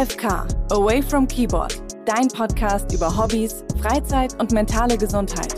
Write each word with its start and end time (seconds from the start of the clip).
AFK, 0.00 0.46
Away 0.72 1.02
from 1.02 1.28
Keyboard, 1.28 1.82
dein 2.06 2.28
Podcast 2.28 2.90
über 2.94 3.14
Hobbys, 3.14 3.64
Freizeit 3.82 4.32
und 4.40 4.50
mentale 4.50 4.96
Gesundheit. 4.96 5.54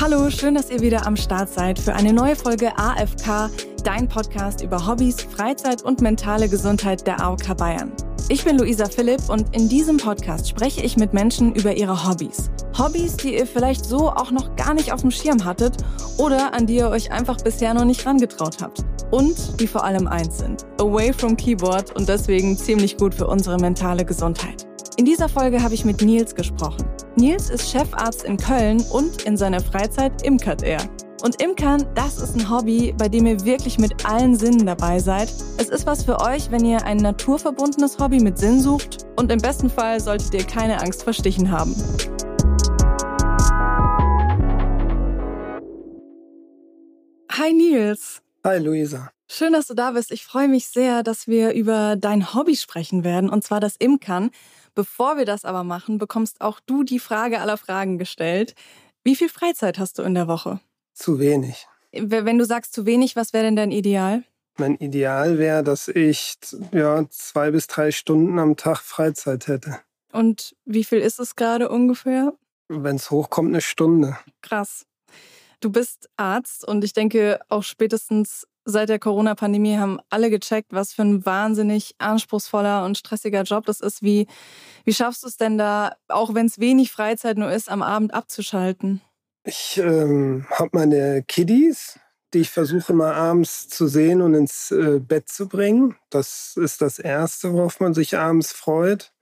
Hallo, 0.00 0.30
schön, 0.30 0.54
dass 0.54 0.70
ihr 0.70 0.80
wieder 0.80 1.06
am 1.06 1.14
Start 1.14 1.50
seid 1.50 1.78
für 1.78 1.92
eine 1.92 2.14
neue 2.14 2.34
Folge 2.34 2.72
AFK, 2.78 3.50
dein 3.84 4.08
Podcast 4.08 4.62
über 4.62 4.86
Hobbys, 4.86 5.20
Freizeit 5.20 5.82
und 5.82 6.00
mentale 6.00 6.48
Gesundheit 6.48 7.06
der 7.06 7.20
AOK 7.20 7.54
Bayern. 7.58 7.92
Ich 8.30 8.42
bin 8.42 8.56
Luisa 8.56 8.86
Philipp 8.86 9.28
und 9.28 9.54
in 9.54 9.68
diesem 9.68 9.98
Podcast 9.98 10.48
spreche 10.48 10.80
ich 10.80 10.96
mit 10.96 11.12
Menschen 11.12 11.54
über 11.54 11.76
ihre 11.76 12.08
Hobbys. 12.08 12.50
Hobbys, 12.78 13.18
die 13.18 13.34
ihr 13.34 13.46
vielleicht 13.46 13.84
so 13.84 14.08
auch 14.08 14.30
noch 14.30 14.56
gar 14.56 14.72
nicht 14.72 14.90
auf 14.90 15.02
dem 15.02 15.10
Schirm 15.10 15.44
hattet 15.44 15.76
oder 16.16 16.54
an 16.54 16.66
die 16.66 16.76
ihr 16.76 16.88
euch 16.88 17.12
einfach 17.12 17.36
bisher 17.36 17.74
noch 17.74 17.84
nicht 17.84 18.06
rangetraut 18.06 18.62
habt. 18.62 18.82
Und 19.12 19.60
die 19.60 19.66
vor 19.66 19.84
allem 19.84 20.08
eins 20.08 20.38
sind. 20.38 20.66
Away 20.80 21.12
from 21.12 21.36
Keyboard 21.36 21.94
und 21.94 22.08
deswegen 22.08 22.56
ziemlich 22.56 22.96
gut 22.96 23.14
für 23.14 23.26
unsere 23.26 23.58
mentale 23.58 24.06
Gesundheit. 24.06 24.66
In 24.96 25.04
dieser 25.04 25.28
Folge 25.28 25.62
habe 25.62 25.74
ich 25.74 25.84
mit 25.84 26.00
Nils 26.00 26.34
gesprochen. 26.34 26.84
Nils 27.16 27.50
ist 27.50 27.70
Chefarzt 27.70 28.24
in 28.24 28.38
Köln 28.38 28.82
und 28.90 29.22
in 29.22 29.36
seiner 29.36 29.60
Freizeit 29.60 30.22
imkert 30.22 30.62
er. 30.62 30.80
Und 31.22 31.42
Imkern, 31.42 31.86
das 31.94 32.16
ist 32.18 32.36
ein 32.36 32.50
Hobby, 32.50 32.94
bei 32.96 33.08
dem 33.08 33.26
ihr 33.26 33.44
wirklich 33.44 33.78
mit 33.78 34.06
allen 34.06 34.34
Sinnen 34.34 34.64
dabei 34.64 34.98
seid. 34.98 35.28
Es 35.58 35.68
ist 35.68 35.86
was 35.86 36.04
für 36.04 36.18
euch, 36.20 36.50
wenn 36.50 36.64
ihr 36.64 36.82
ein 36.84 36.96
naturverbundenes 36.96 37.98
Hobby 37.98 38.18
mit 38.18 38.38
Sinn 38.38 38.60
sucht. 38.60 39.06
Und 39.16 39.30
im 39.30 39.38
besten 39.38 39.68
Fall 39.68 40.00
solltet 40.00 40.32
ihr 40.32 40.44
keine 40.44 40.80
Angst 40.80 41.04
vor 41.04 41.12
Stichen 41.12 41.50
haben. 41.50 41.76
Hi 47.30 47.52
Nils. 47.52 48.21
Hi 48.44 48.58
Luisa. 48.58 49.12
Schön, 49.30 49.52
dass 49.52 49.68
du 49.68 49.74
da 49.74 49.92
bist. 49.92 50.10
Ich 50.10 50.24
freue 50.24 50.48
mich 50.48 50.66
sehr, 50.66 51.04
dass 51.04 51.28
wir 51.28 51.52
über 51.52 51.94
dein 51.94 52.34
Hobby 52.34 52.56
sprechen 52.56 53.04
werden, 53.04 53.30
und 53.30 53.44
zwar 53.44 53.60
das 53.60 53.76
Imkern. 53.76 54.32
Bevor 54.74 55.16
wir 55.16 55.24
das 55.24 55.44
aber 55.44 55.62
machen, 55.62 55.98
bekommst 55.98 56.40
auch 56.40 56.58
du 56.58 56.82
die 56.82 56.98
Frage 56.98 57.40
aller 57.40 57.56
Fragen 57.56 57.98
gestellt. 57.98 58.56
Wie 59.04 59.14
viel 59.14 59.28
Freizeit 59.28 59.78
hast 59.78 59.98
du 59.98 60.02
in 60.02 60.14
der 60.14 60.26
Woche? 60.26 60.58
Zu 60.92 61.20
wenig. 61.20 61.68
Wenn 61.92 62.36
du 62.36 62.44
sagst 62.44 62.72
zu 62.72 62.84
wenig, 62.84 63.14
was 63.14 63.32
wäre 63.32 63.44
denn 63.44 63.54
dein 63.54 63.70
Ideal? 63.70 64.24
Mein 64.58 64.74
Ideal 64.74 65.38
wäre, 65.38 65.62
dass 65.62 65.86
ich 65.86 66.34
ja, 66.72 67.08
zwei 67.10 67.52
bis 67.52 67.68
drei 67.68 67.92
Stunden 67.92 68.40
am 68.40 68.56
Tag 68.56 68.80
Freizeit 68.80 69.46
hätte. 69.46 69.78
Und 70.12 70.56
wie 70.64 70.82
viel 70.82 70.98
ist 70.98 71.20
es 71.20 71.36
gerade 71.36 71.68
ungefähr? 71.68 72.32
Wenn 72.66 72.96
es 72.96 73.12
hochkommt, 73.12 73.50
eine 73.50 73.60
Stunde. 73.60 74.18
Krass. 74.40 74.84
Du 75.62 75.70
bist 75.70 76.10
Arzt 76.16 76.66
und 76.66 76.82
ich 76.82 76.92
denke, 76.92 77.38
auch 77.48 77.62
spätestens 77.62 78.48
seit 78.64 78.88
der 78.88 78.98
Corona-Pandemie 78.98 79.76
haben 79.76 80.00
alle 80.10 80.28
gecheckt, 80.28 80.72
was 80.72 80.92
für 80.92 81.02
ein 81.02 81.24
wahnsinnig 81.24 81.94
anspruchsvoller 81.98 82.84
und 82.84 82.98
stressiger 82.98 83.42
Job 83.42 83.66
das 83.66 83.80
ist. 83.80 84.02
Wie, 84.02 84.26
wie 84.84 84.92
schaffst 84.92 85.22
du 85.22 85.28
es 85.28 85.36
denn 85.36 85.58
da, 85.58 85.94
auch 86.08 86.34
wenn 86.34 86.46
es 86.46 86.58
wenig 86.58 86.90
Freizeit 86.90 87.38
nur 87.38 87.50
ist, 87.50 87.70
am 87.70 87.80
Abend 87.80 88.12
abzuschalten? 88.12 89.00
Ich 89.44 89.78
ähm, 89.78 90.46
habe 90.50 90.70
meine 90.72 91.22
Kiddies, 91.22 92.00
die 92.34 92.40
ich 92.40 92.50
versuche 92.50 92.92
mal 92.92 93.14
abends 93.14 93.68
zu 93.68 93.86
sehen 93.86 94.20
und 94.20 94.34
ins 94.34 94.72
äh, 94.72 94.98
Bett 94.98 95.28
zu 95.28 95.46
bringen. 95.46 95.94
Das 96.10 96.56
ist 96.56 96.82
das 96.82 96.98
Erste, 96.98 97.52
worauf 97.52 97.78
man 97.78 97.94
sich 97.94 98.18
abends 98.18 98.52
freut. 98.52 99.12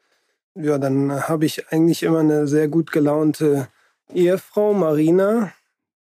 Ja, 0.55 0.79
dann 0.79 1.29
habe 1.29 1.45
ich 1.45 1.71
eigentlich 1.71 2.03
immer 2.03 2.21
eine 2.21 2.49
sehr 2.49 2.69
gut 2.69 2.93
gelaunte 2.93 3.69
Ehefrau, 4.13 4.73
Marina, 4.73 5.53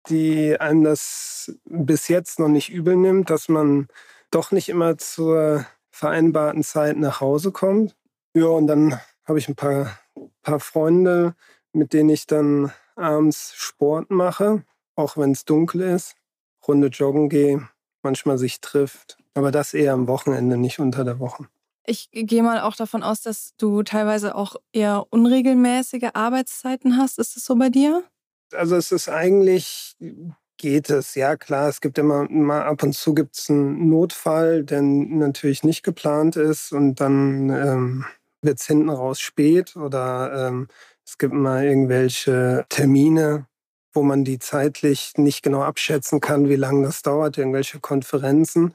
die 0.08 0.60
einem 0.60 0.84
das 0.84 1.52
bis 1.64 2.08
jetzt 2.08 2.38
noch 2.38 2.48
nicht 2.48 2.70
übel 2.70 2.96
nimmt, 2.96 3.30
dass 3.30 3.48
man 3.48 3.88
doch 4.30 4.50
nicht 4.50 4.68
immer 4.68 4.98
zur 4.98 5.66
vereinbarten 5.90 6.62
Zeit 6.62 6.96
nach 6.96 7.20
Hause 7.20 7.52
kommt. 7.52 7.96
Ja, 8.34 8.46
und 8.46 8.66
dann 8.66 9.00
habe 9.24 9.38
ich 9.38 9.48
ein 9.48 9.56
paar, 9.56 9.98
paar 10.42 10.60
Freunde, 10.60 11.34
mit 11.72 11.92
denen 11.92 12.10
ich 12.10 12.26
dann 12.26 12.72
abends 12.96 13.52
Sport 13.54 14.10
mache, 14.10 14.64
auch 14.96 15.16
wenn 15.16 15.32
es 15.32 15.44
dunkel 15.44 15.82
ist, 15.82 16.16
Runde 16.66 16.88
joggen 16.88 17.28
gehe, 17.28 17.68
manchmal 18.02 18.38
sich 18.38 18.60
trifft. 18.60 19.18
Aber 19.34 19.50
das 19.50 19.74
eher 19.74 19.92
am 19.92 20.08
Wochenende, 20.08 20.56
nicht 20.56 20.80
unter 20.80 21.04
der 21.04 21.18
Woche. 21.20 21.46
Ich 21.86 22.10
gehe 22.12 22.42
mal 22.42 22.60
auch 22.60 22.76
davon 22.76 23.02
aus, 23.02 23.22
dass 23.22 23.54
du 23.56 23.82
teilweise 23.82 24.34
auch 24.34 24.56
eher 24.72 25.06
unregelmäßige 25.10 26.10
Arbeitszeiten 26.12 26.98
hast. 26.98 27.18
Ist 27.18 27.36
das 27.36 27.44
so 27.44 27.56
bei 27.56 27.70
dir? 27.70 28.04
Also 28.52 28.76
es 28.76 28.92
ist 28.92 29.08
eigentlich, 29.08 29.96
geht 30.56 30.90
es, 30.90 31.14
ja 31.14 31.36
klar. 31.36 31.68
Es 31.68 31.80
gibt 31.80 31.98
immer 31.98 32.28
mal 32.30 32.62
ab 32.62 32.82
und 32.82 32.94
zu 32.94 33.14
gibt 33.14 33.36
es 33.36 33.50
einen 33.50 33.88
Notfall, 33.88 34.64
der 34.64 34.82
natürlich 34.82 35.64
nicht 35.64 35.82
geplant 35.82 36.36
ist 36.36 36.72
und 36.72 36.96
dann 37.00 37.50
ähm, 37.50 38.04
wird 38.42 38.60
es 38.60 38.66
hinten 38.66 38.90
raus 38.90 39.20
spät 39.20 39.76
oder 39.76 40.48
ähm, 40.48 40.68
es 41.04 41.18
gibt 41.18 41.34
mal 41.34 41.64
irgendwelche 41.64 42.66
Termine, 42.68 43.46
wo 43.92 44.02
man 44.02 44.24
die 44.24 44.38
zeitlich 44.38 45.12
nicht 45.16 45.42
genau 45.42 45.62
abschätzen 45.62 46.20
kann, 46.20 46.48
wie 46.48 46.56
lange 46.56 46.84
das 46.86 47.02
dauert, 47.02 47.38
irgendwelche 47.38 47.80
Konferenzen. 47.80 48.74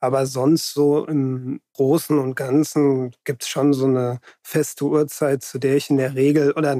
Aber 0.00 0.26
sonst 0.26 0.74
so 0.74 1.06
im 1.06 1.60
Großen 1.74 2.18
und 2.18 2.36
Ganzen 2.36 3.12
gibt 3.24 3.42
es 3.44 3.48
schon 3.48 3.72
so 3.72 3.86
eine 3.86 4.20
feste 4.42 4.84
Uhrzeit, 4.84 5.42
zu 5.42 5.58
der 5.58 5.76
ich 5.76 5.90
in 5.90 5.96
der 5.96 6.14
Regel 6.14 6.52
oder 6.52 6.76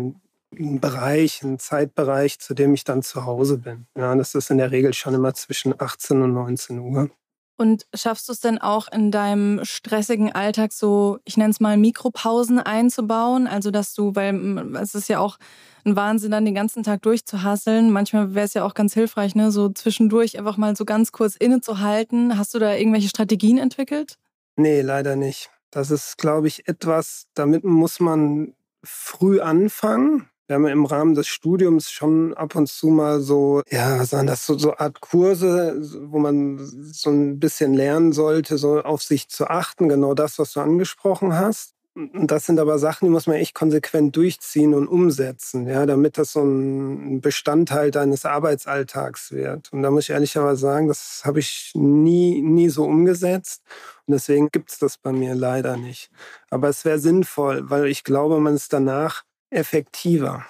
einen 0.58 0.80
Bereich, 0.80 1.42
einen 1.42 1.58
Zeitbereich, 1.58 2.38
zu 2.38 2.54
dem 2.54 2.74
ich 2.74 2.84
dann 2.84 3.02
zu 3.02 3.24
Hause 3.24 3.58
bin. 3.58 3.86
Ja, 3.96 4.14
das 4.14 4.34
ist 4.34 4.50
in 4.50 4.58
der 4.58 4.70
Regel 4.70 4.94
schon 4.94 5.14
immer 5.14 5.34
zwischen 5.34 5.74
18 5.78 6.22
und 6.22 6.32
19 6.32 6.78
Uhr. 6.78 7.10
Und 7.56 7.86
schaffst 7.94 8.28
du 8.28 8.32
es 8.32 8.40
denn 8.40 8.58
auch 8.58 8.90
in 8.90 9.12
deinem 9.12 9.64
stressigen 9.64 10.32
Alltag 10.32 10.72
so, 10.72 11.18
ich 11.24 11.36
nenne 11.36 11.50
es 11.50 11.60
mal 11.60 11.76
Mikropausen 11.76 12.58
einzubauen? 12.58 13.46
Also, 13.46 13.70
dass 13.70 13.94
du, 13.94 14.16
weil 14.16 14.74
es 14.76 14.96
ist 14.96 15.08
ja 15.08 15.20
auch 15.20 15.38
ein 15.84 15.94
Wahnsinn, 15.94 16.32
dann 16.32 16.44
den 16.44 16.54
ganzen 16.54 16.82
Tag 16.82 17.02
durchzuhasseln. 17.02 17.92
Manchmal 17.92 18.34
wäre 18.34 18.46
es 18.46 18.54
ja 18.54 18.64
auch 18.64 18.74
ganz 18.74 18.94
hilfreich, 18.94 19.36
ne, 19.36 19.52
so 19.52 19.68
zwischendurch 19.68 20.36
einfach 20.36 20.56
mal 20.56 20.74
so 20.74 20.84
ganz 20.84 21.12
kurz 21.12 21.36
innezuhalten. 21.36 22.36
Hast 22.36 22.54
du 22.54 22.58
da 22.58 22.74
irgendwelche 22.74 23.08
Strategien 23.08 23.58
entwickelt? 23.58 24.16
Nee, 24.56 24.80
leider 24.80 25.14
nicht. 25.14 25.50
Das 25.70 25.92
ist, 25.92 26.18
glaube 26.18 26.48
ich, 26.48 26.66
etwas, 26.66 27.26
damit 27.34 27.62
muss 27.62 28.00
man 28.00 28.54
früh 28.82 29.40
anfangen 29.40 30.28
wir 30.46 30.56
haben 30.56 30.66
im 30.66 30.84
Rahmen 30.84 31.14
des 31.14 31.26
Studiums 31.26 31.90
schon 31.90 32.34
ab 32.34 32.54
und 32.54 32.68
zu 32.68 32.88
mal 32.88 33.20
so, 33.20 33.62
ja, 33.70 33.98
was 33.98 34.12
waren 34.12 34.26
das, 34.26 34.44
so, 34.44 34.58
so 34.58 34.76
Art 34.76 35.00
Kurse, 35.00 35.80
wo 36.10 36.18
man 36.18 36.58
so 36.58 37.10
ein 37.10 37.38
bisschen 37.38 37.74
lernen 37.74 38.12
sollte, 38.12 38.58
so 38.58 38.82
auf 38.82 39.02
sich 39.02 39.28
zu 39.28 39.48
achten, 39.48 39.88
genau 39.88 40.14
das, 40.14 40.38
was 40.38 40.52
du 40.52 40.60
angesprochen 40.60 41.34
hast. 41.34 41.74
Und 41.96 42.32
das 42.32 42.46
sind 42.46 42.58
aber 42.58 42.80
Sachen, 42.80 43.04
die 43.04 43.10
muss 43.10 43.28
man 43.28 43.36
echt 43.36 43.54
konsequent 43.54 44.16
durchziehen 44.16 44.74
und 44.74 44.88
umsetzen, 44.88 45.68
ja, 45.68 45.86
damit 45.86 46.18
das 46.18 46.32
so 46.32 46.42
ein 46.42 47.20
Bestandteil 47.20 47.92
deines 47.92 48.24
Arbeitsalltags 48.24 49.30
wird. 49.30 49.72
Und 49.72 49.82
da 49.82 49.92
muss 49.92 50.04
ich 50.04 50.10
ehrlicherweise 50.10 50.60
sagen, 50.60 50.88
das 50.88 51.22
habe 51.24 51.38
ich 51.38 51.70
nie, 51.74 52.42
nie 52.42 52.68
so 52.68 52.84
umgesetzt. 52.84 53.62
Und 54.06 54.12
deswegen 54.12 54.48
gibt 54.50 54.72
es 54.72 54.80
das 54.80 54.98
bei 54.98 55.12
mir 55.12 55.36
leider 55.36 55.76
nicht. 55.76 56.10
Aber 56.50 56.68
es 56.68 56.84
wäre 56.84 56.98
sinnvoll, 56.98 57.70
weil 57.70 57.86
ich 57.86 58.02
glaube, 58.02 58.40
man 58.40 58.56
ist 58.56 58.72
danach 58.72 59.22
effektiver. 59.54 60.44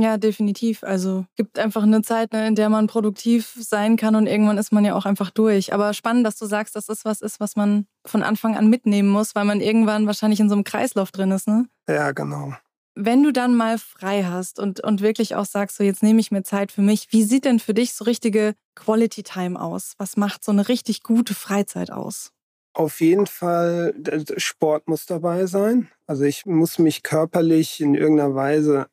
Ja, 0.00 0.16
definitiv. 0.16 0.84
Also 0.84 1.26
gibt 1.34 1.58
einfach 1.58 1.82
eine 1.82 2.02
Zeit, 2.02 2.32
ne, 2.32 2.46
in 2.46 2.54
der 2.54 2.68
man 2.68 2.86
produktiv 2.86 3.56
sein 3.58 3.96
kann 3.96 4.14
und 4.14 4.28
irgendwann 4.28 4.56
ist 4.58 4.70
man 4.70 4.84
ja 4.84 4.94
auch 4.94 5.06
einfach 5.06 5.30
durch. 5.30 5.74
Aber 5.74 5.92
spannend, 5.92 6.24
dass 6.24 6.36
du 6.36 6.46
sagst, 6.46 6.76
dass 6.76 6.86
das 6.86 7.04
was 7.04 7.20
ist, 7.20 7.40
was 7.40 7.56
man 7.56 7.86
von 8.06 8.22
Anfang 8.22 8.56
an 8.56 8.70
mitnehmen 8.70 9.08
muss, 9.08 9.34
weil 9.34 9.44
man 9.44 9.60
irgendwann 9.60 10.06
wahrscheinlich 10.06 10.38
in 10.38 10.48
so 10.48 10.54
einem 10.54 10.62
Kreislauf 10.62 11.10
drin 11.10 11.32
ist, 11.32 11.48
ne? 11.48 11.66
Ja, 11.88 12.12
genau. 12.12 12.52
Wenn 12.94 13.22
du 13.22 13.32
dann 13.32 13.54
mal 13.54 13.78
frei 13.78 14.24
hast 14.24 14.60
und, 14.60 14.80
und 14.80 15.02
wirklich 15.02 15.34
auch 15.34 15.44
sagst, 15.44 15.76
so 15.76 15.84
jetzt 15.84 16.02
nehme 16.02 16.20
ich 16.20 16.30
mir 16.30 16.42
Zeit 16.42 16.70
für 16.70 16.82
mich, 16.82 17.08
wie 17.10 17.22
sieht 17.24 17.44
denn 17.44 17.58
für 17.58 17.74
dich 17.74 17.94
so 17.94 18.04
richtige 18.04 18.54
Quality 18.76 19.24
Time 19.24 19.60
aus? 19.60 19.94
Was 19.98 20.16
macht 20.16 20.44
so 20.44 20.52
eine 20.52 20.68
richtig 20.68 21.02
gute 21.02 21.34
Freizeit 21.34 21.90
aus? 21.90 22.32
Auf 22.78 23.00
jeden 23.00 23.26
Fall, 23.26 23.92
Sport 24.36 24.86
muss 24.86 25.04
dabei 25.04 25.46
sein. 25.46 25.88
Also 26.06 26.22
ich 26.22 26.46
muss 26.46 26.78
mich 26.78 27.02
körperlich 27.02 27.80
in 27.80 27.96
irgendeiner 27.96 28.36
Weise 28.36 28.86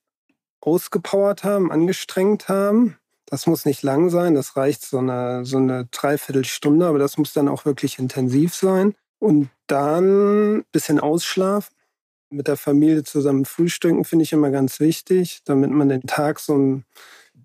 ausgepowert 0.60 1.44
haben, 1.44 1.72
angestrengt 1.72 2.50
haben. 2.50 2.98
Das 3.28 3.46
muss 3.46 3.64
nicht 3.64 3.84
lang 3.84 4.10
sein, 4.10 4.34
das 4.34 4.58
reicht 4.58 4.82
so 4.82 4.98
eine, 4.98 5.46
so 5.46 5.58
eine 5.58 5.86
Dreiviertelstunde, 5.92 6.88
aber 6.88 6.98
das 6.98 7.20
muss 7.20 7.34
dann 7.34 7.48
auch 7.48 7.66
wirklich 7.66 8.00
intensiv 8.00 8.56
sein. 8.56 8.96
Und 9.20 9.50
dann 9.68 10.58
ein 10.58 10.66
bisschen 10.72 11.00
ausschlafen, 11.00 11.76
mit 12.32 12.48
der 12.48 12.58
Familie 12.58 13.04
zusammen 13.04 13.46
frühstücken, 13.46 14.04
finde 14.04 14.24
ich 14.24 14.34
immer 14.34 14.50
ganz 14.50 14.80
wichtig, 14.80 15.42
damit 15.46 15.70
man 15.70 15.90
den 15.90 16.08
Tag 16.08 16.40
so 16.40 16.82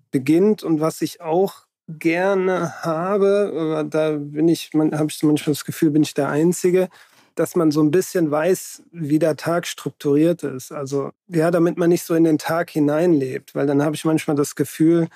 beginnt. 0.09 0.63
Und 0.63 0.79
was 0.79 1.03
ich 1.03 1.21
auch 1.21 1.67
gerne 1.99 2.83
habe, 2.83 3.85
da 3.89 4.11
bin 4.17 4.47
ich, 4.47 4.71
habe 4.73 5.07
ich 5.09 5.23
manchmal 5.23 5.53
das 5.53 5.65
Gefühl, 5.65 5.91
bin 5.91 6.03
ich 6.03 6.13
der 6.13 6.29
Einzige, 6.29 6.89
dass 7.35 7.55
man 7.55 7.71
so 7.71 7.81
ein 7.81 7.91
bisschen 7.91 8.29
weiß, 8.29 8.83
wie 8.91 9.19
der 9.19 9.37
Tag 9.37 9.65
strukturiert 9.65 10.43
ist. 10.43 10.71
Also 10.71 11.11
ja, 11.27 11.51
damit 11.51 11.77
man 11.77 11.89
nicht 11.89 12.03
so 12.03 12.13
in 12.13 12.23
den 12.23 12.37
Tag 12.37 12.69
hineinlebt, 12.69 13.55
weil 13.55 13.67
dann 13.67 13.83
habe 13.83 13.95
ich 13.95 14.05
manchmal 14.05 14.35
das 14.35 14.55
Gefühl, 14.55 15.07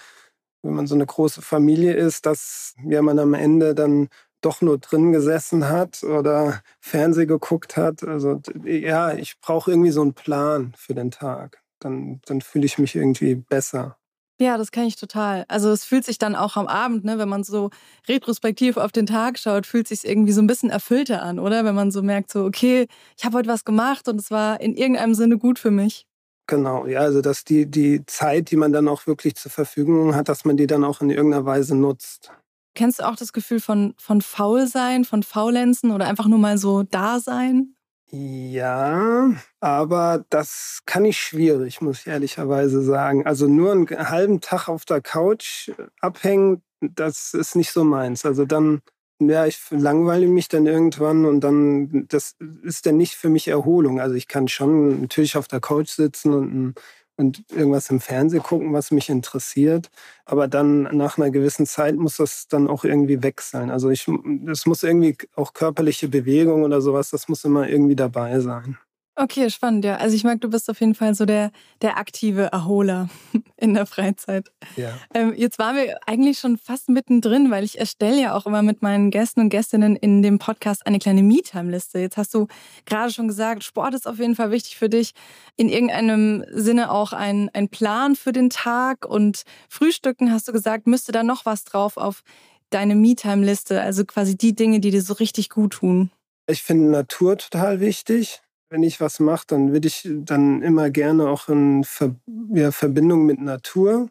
wenn 0.64 0.74
man 0.74 0.88
so 0.88 0.96
eine 0.96 1.06
große 1.06 1.42
Familie 1.42 1.94
ist, 1.94 2.26
dass 2.26 2.76
ja 2.84 3.02
man 3.02 3.20
am 3.20 3.34
Ende 3.34 3.76
dann 3.76 4.10
doch 4.42 4.62
nur 4.62 4.78
drin 4.78 5.12
gesessen 5.12 5.70
hat 5.70 6.04
oder 6.04 6.62
Fernseh 6.80 7.26
geguckt 7.26 7.78
hat. 7.78 8.04
Also 8.04 8.42
ja, 8.64 9.14
ich 9.14 9.40
brauche 9.42 9.72
irgendwie 9.72 9.92
so 9.92 10.02
einen 10.02 10.14
Plan 10.14 10.74
für 10.78 10.94
den 10.94 11.12
Tag. 11.12 11.62
Dann, 11.80 12.22
dann 12.26 12.42
fühle 12.42 12.66
ich 12.66 12.78
mich 12.78 12.96
irgendwie 12.96 13.36
besser. 13.36 13.98
Ja, 14.40 14.58
das 14.58 14.72
kann 14.72 14.84
ich 14.86 14.98
total. 14.98 15.46
Also 15.48 15.72
es 15.72 15.86
fühlt 15.86 16.04
sich 16.04 16.18
dann 16.18 16.36
auch 16.36 16.58
am 16.58 16.68
Abend, 16.68 17.06
ne, 17.06 17.18
wenn 17.18 17.30
man 17.30 17.46
so 17.46 17.70
retrospektiv 18.08 18.76
auf 18.76 18.92
den 18.92 19.06
Tag 19.06 19.40
schaut, 19.40 19.66
fühlt 19.66 19.88
sich 19.88 20.04
irgendwie 20.04 20.34
so 20.34 20.42
ein 20.42 20.48
bisschen 20.48 20.70
erfüllter 20.70 21.24
an, 21.24 21.40
oder? 21.40 21.64
Wenn 21.64 21.76
man 21.76 21.90
so 21.90 22.02
merkt, 22.02 22.32
so 22.32 22.44
okay, 22.44 22.88
ich 23.18 23.24
habe 23.24 23.38
heute 23.38 23.48
was 23.50 23.64
gemacht 23.64 24.10
und 24.10 24.20
es 24.20 24.32
war 24.32 24.60
in 24.60 24.76
irgendeinem 24.76 25.14
Sinne 25.14 25.38
gut 25.38 25.58
für 25.58 25.72
mich. 25.72 26.06
Genau, 26.48 26.86
ja, 26.86 27.00
also 27.00 27.22
dass 27.22 27.46
die, 27.46 27.66
die 27.66 28.06
Zeit, 28.06 28.52
die 28.52 28.58
man 28.58 28.74
dann 28.74 28.88
auch 28.90 29.08
wirklich 29.08 29.36
zur 29.36 29.52
Verfügung 29.52 30.16
hat, 30.16 30.28
dass 30.28 30.44
man 30.46 30.58
die 30.58 30.68
dann 30.68 30.84
auch 30.84 31.02
in 31.02 31.10
irgendeiner 31.10 31.46
Weise 31.46 31.76
nutzt. 31.76 32.32
Kennst 32.76 33.00
du 33.00 33.08
auch 33.08 33.16
das 33.16 33.32
Gefühl 33.32 33.62
von, 33.62 33.94
von 33.98 34.22
Faulsein, 34.22 35.06
von 35.06 35.24
Faulenzen 35.24 35.92
oder 35.92 36.08
einfach 36.08 36.28
nur 36.28 36.40
mal 36.40 36.58
so 36.58 36.84
da 36.84 37.22
sein? 37.22 37.75
Ja, 38.18 39.34
aber 39.60 40.24
das 40.30 40.82
kann 40.86 41.04
ich 41.04 41.20
schwierig, 41.20 41.82
muss 41.82 42.02
ich 42.02 42.08
ehrlicherweise 42.08 42.82
sagen. 42.82 43.26
Also 43.26 43.48
nur 43.48 43.74
einen 43.74 43.90
halben 43.90 44.40
Tag 44.40 44.70
auf 44.70 44.86
der 44.86 45.02
Couch 45.02 45.70
abhängen, 46.00 46.64
das 46.80 47.34
ist 47.34 47.56
nicht 47.56 47.72
so 47.72 47.84
meins. 47.84 48.26
Also 48.26 48.46
dann, 48.46 48.82
ja, 49.20 49.46
ich 49.46 49.60
langweile 49.70 50.28
mich 50.28 50.48
dann 50.48 50.66
irgendwann 50.66 51.26
und 51.26 51.42
dann, 51.42 52.08
das 52.08 52.36
ist 52.64 52.86
dann 52.86 52.96
nicht 52.96 53.16
für 53.16 53.30
mich 53.30 53.50
Erholung. 53.50 54.00
Also 54.00 54.16
ich 54.16 54.30
kann 54.30 54.48
schon 54.48 55.02
natürlich 55.02 55.36
auf 55.36 55.50
der 55.50 55.60
Couch 55.60 55.90
sitzen 55.90 56.34
und 56.34 56.54
ein 56.54 56.76
und 57.18 57.44
irgendwas 57.52 57.90
im 57.90 58.00
Fernsehen 58.02 58.44
gucken, 58.44 58.74
was 58.74 58.92
mich 58.92 59.10
interessiert. 59.10 59.90
Aber 60.26 60.48
dann 60.48 60.84
nach 60.96 61.18
einer 61.18 61.32
gewissen 61.32 61.66
Zeit 61.66 61.96
muss 61.96 62.18
das 62.18 62.48
dann 62.48 62.68
auch 62.68 62.84
irgendwie 62.84 63.24
weg 63.24 63.42
sein. 63.42 63.70
Also 63.72 63.90
ich, 63.90 64.08
es 64.52 64.66
muss 64.66 64.84
irgendwie 64.84 65.18
auch 65.36 65.54
körperliche 65.54 66.08
Bewegung 66.10 66.64
oder 66.64 66.82
sowas, 66.82 67.10
das 67.12 67.28
muss 67.30 67.44
immer 67.46 67.68
irgendwie 67.70 67.96
dabei 67.96 68.40
sein. 68.40 68.78
Okay, 69.18 69.50
spannend, 69.50 69.86
ja. 69.86 69.96
Also 69.96 70.14
ich 70.14 70.26
mag, 70.26 70.42
du 70.42 70.50
bist 70.50 70.70
auf 70.70 70.82
jeden 70.82 70.94
Fall 70.94 71.16
so 71.16 71.26
der, 71.26 71.52
der 71.82 71.98
aktive 71.98 72.52
Erholer 72.52 73.08
in 73.58 73.74
der 73.74 73.86
Freizeit. 73.86 74.52
Ja. 74.76 74.94
Ähm, 75.14 75.34
jetzt 75.38 75.58
waren 75.58 75.78
wir 75.78 76.00
eigentlich 76.06 76.38
schon 76.38 76.58
fast 76.58 76.90
mittendrin, 76.90 77.50
weil 77.50 77.64
ich 77.64 77.80
erstelle 77.80 78.22
ja 78.22 78.36
auch 78.36 78.46
immer 78.46 78.62
mit 78.62 78.82
meinen 78.82 79.12
Gästen 79.12 79.40
und 79.40 79.50
Gästinnen 79.50 79.96
in 79.96 80.22
dem 80.22 80.38
Podcast 80.38 80.86
eine 80.86 81.00
kleine 81.00 81.24
Me-Time-Liste. 81.24 82.00
Jetzt 82.00 82.18
hast 82.18 82.34
du 82.34 82.48
gerade 82.86 83.14
schon 83.14 83.30
gesagt, 83.30 83.64
Sport 83.64 83.94
ist 83.94 84.06
auf 84.06 84.20
jeden 84.20 84.36
Fall 84.36 84.52
wichtig 84.52 84.76
für 84.76 84.90
dich. 84.90 85.14
In 85.56 85.70
irgendeinem 85.70 86.44
Sinne 86.52 86.92
auch 86.92 87.14
ein, 87.14 87.50
ein 87.54 87.70
Plan 87.70 88.18
für 88.18 88.34
den 88.34 88.50
Tag 88.50 89.06
und 89.06 89.44
Frühstücken, 89.70 90.34
hast 90.34 90.50
du 90.50 90.52
gesagt, 90.52 90.88
müsste 90.88 91.14
da 91.14 91.24
noch 91.24 91.46
was 91.46 91.64
drauf 91.64 91.96
auf 91.96 92.22
deine 92.70 92.96
Me-Time-Liste, 92.96 93.80
also 93.80 94.04
quasi 94.04 94.36
die 94.36 94.54
Dinge, 94.54 94.82
die 94.82 94.92
dir 94.92 95.02
so 95.02 95.14
richtig 95.14 95.50
gut 95.50 95.74
tun. 95.74 96.12
Ich 96.48 96.64
finde 96.64 96.92
Natur 96.92 97.38
total 97.38 97.80
wichtig 97.80 98.42
wenn 98.70 98.84
ich 98.84 99.00
was 99.00 99.20
mache, 99.20 99.46
dann 99.48 99.74
will 99.74 99.86
ich 99.86 100.08
dann 100.12 100.62
immer 100.62 100.90
gerne 100.90 101.30
auch 101.30 101.50
in 101.50 101.84
Ver 101.84 102.16
ja, 102.54 102.72
Verbindung 102.72 103.26
mit 103.26 103.40
Natur. 103.40 104.10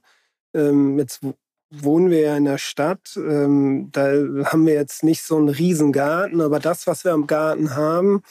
Ähm, 0.55 0.99
jetzt 0.99 1.21
wohnen 1.71 2.11
wir 2.11 2.21
ja 2.21 2.37
in 2.37 2.45
der 2.45 2.59
Stadt. 2.59 3.17
Ähm, 3.17 3.89
da 3.93 4.05
haben 4.45 4.67
wir 4.67 4.75
jetzt 4.75 5.03
nicht 5.03 5.23
so 5.23 5.37
einen 5.37 5.49
riesen 5.49 5.93
Garten, 5.93 6.41
aber 6.41 6.61
das, 6.61 6.87
was 6.87 7.05
wir 7.05 7.13
am 7.13 7.27
Garten 7.27 7.75
haben, 7.75 8.23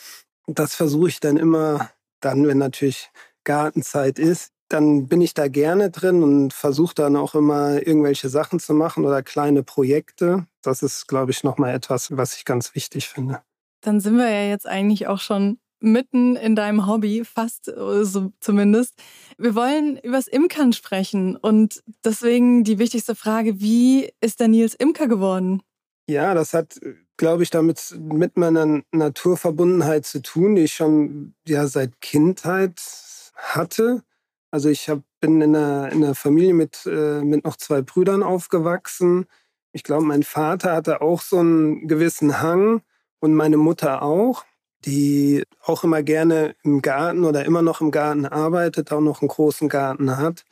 das 0.48 0.76
versuche 0.76 1.10
ich 1.10 1.20
dann 1.20 1.38
immer, 1.38 1.90
dann, 2.22 2.48
wenn 2.48 2.58
natürlich 2.58 3.12
Gartenzeit 3.44 4.20
ist, 4.20 4.52
dann 4.70 5.08
bin 5.08 5.22
ich 5.22 5.34
da 5.34 5.48
gerne 5.50 5.92
drin 5.92 6.24
und 6.24 6.54
versuche 6.54 6.96
dann 6.96 7.16
auch 7.16 7.36
immer 7.36 7.86
irgendwelche 7.86 8.30
Sachen 8.30 8.60
zu 8.60 8.74
machen 8.74 9.06
oder 9.06 9.22
kleine 9.22 9.62
Projekte. 9.62 10.48
Das 10.62 10.82
ist, 10.82 11.08
glaube 11.08 11.32
ich, 11.32 11.44
nochmal 11.44 11.76
etwas, 11.76 12.16
was 12.16 12.36
ich 12.36 12.46
ganz 12.46 12.74
wichtig 12.74 13.08
finde. 13.08 13.42
Dann 13.82 14.00
sind 14.00 14.18
wir 14.18 14.30
ja 14.30 14.50
jetzt 14.50 14.66
eigentlich 14.66 15.08
auch 15.08 15.20
schon 15.20 15.60
mitten 15.84 16.36
in 16.36 16.56
deinem 16.56 16.88
Hobby, 16.88 17.24
fast 17.26 17.68
äh, 17.68 18.06
so 18.06 18.32
zumindest. 18.40 18.96
Wir 19.38 19.54
wollen 19.54 19.98
übers 19.98 20.28
Imkern 20.28 20.74
sprechen 20.74 21.36
und 21.36 21.84
deswegen 22.04 22.64
die 22.64 22.80
wichtigste 22.80 23.16
Frage, 23.16 23.60
wie 23.60 24.10
ist 24.22 24.40
der 24.40 24.48
Nils 24.48 24.74
Imker 24.74 25.08
geworden? 25.08 25.62
Ja, 26.08 26.34
das 26.34 26.54
hat, 26.54 26.80
glaube 27.18 27.44
ich, 27.44 27.50
damit 27.50 27.96
mit 27.98 28.38
meiner 28.38 28.82
Naturverbundenheit 28.92 30.06
zu 30.06 30.22
tun, 30.22 30.56
die 30.56 30.64
ich 30.64 30.74
schon 30.74 31.34
ja 31.48 31.68
seit 31.68 32.02
Kindheit 32.02 32.82
hatte. 33.36 34.04
Also 34.52 34.70
ich 34.70 34.90
hab, 34.90 35.02
bin 35.20 35.42
in 35.42 35.56
einer, 35.56 35.92
in 35.92 36.04
einer 36.04 36.16
Familie 36.16 36.54
mit, 36.54 36.86
äh, 36.86 37.22
mit 37.22 37.46
noch 37.46 37.56
zwei 37.58 37.82
Brüdern 37.82 38.24
aufgewachsen. 38.24 39.26
Ich 39.72 39.84
glaube, 39.84 40.06
mein 40.06 40.24
Vater 40.24 40.74
hatte 40.74 41.02
auch 41.02 41.22
so 41.22 41.40
einen 41.40 41.88
gewissen 41.88 42.42
Hang 42.42 42.82
und 43.20 43.34
meine 43.34 43.58
Mutter 43.58 44.02
auch 44.02 44.46
die 44.86 45.44
auch 45.62 45.84
immer 45.84 46.04
gerne 46.04 46.56
im 46.64 46.82
Garten 46.82 47.24
oder 47.26 47.46
immer 47.46 47.62
noch 47.62 47.82
im 47.82 47.92
Garten 47.92 48.26
arbeitet, 48.26 48.92
auch 48.92 49.02
noch 49.02 49.22
einen 49.22 49.30
großen 49.30 49.70
Garten 49.70 50.18
hat. 50.18 50.46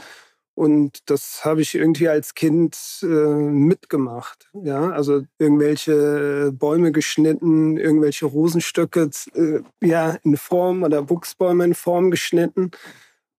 Und 0.54 1.10
das 1.10 1.46
habe 1.46 1.62
ich 1.62 1.76
irgendwie 1.76 2.10
als 2.10 2.36
Kind 2.36 2.78
äh, 3.02 3.06
mitgemacht. 3.06 4.50
Ja, 4.54 4.92
also 4.92 5.24
irgendwelche 5.40 6.52
Bäume 6.54 6.92
geschnitten, 6.92 7.78
irgendwelche 7.78 8.26
Rosenstöcke 8.26 9.10
äh, 9.34 9.62
ja, 9.82 10.18
in 10.24 10.38
Form 10.38 10.84
oder 10.84 11.02
Buchsbäume 11.04 11.64
in 11.64 11.74
Form 11.74 12.12
geschnitten. 12.12 12.72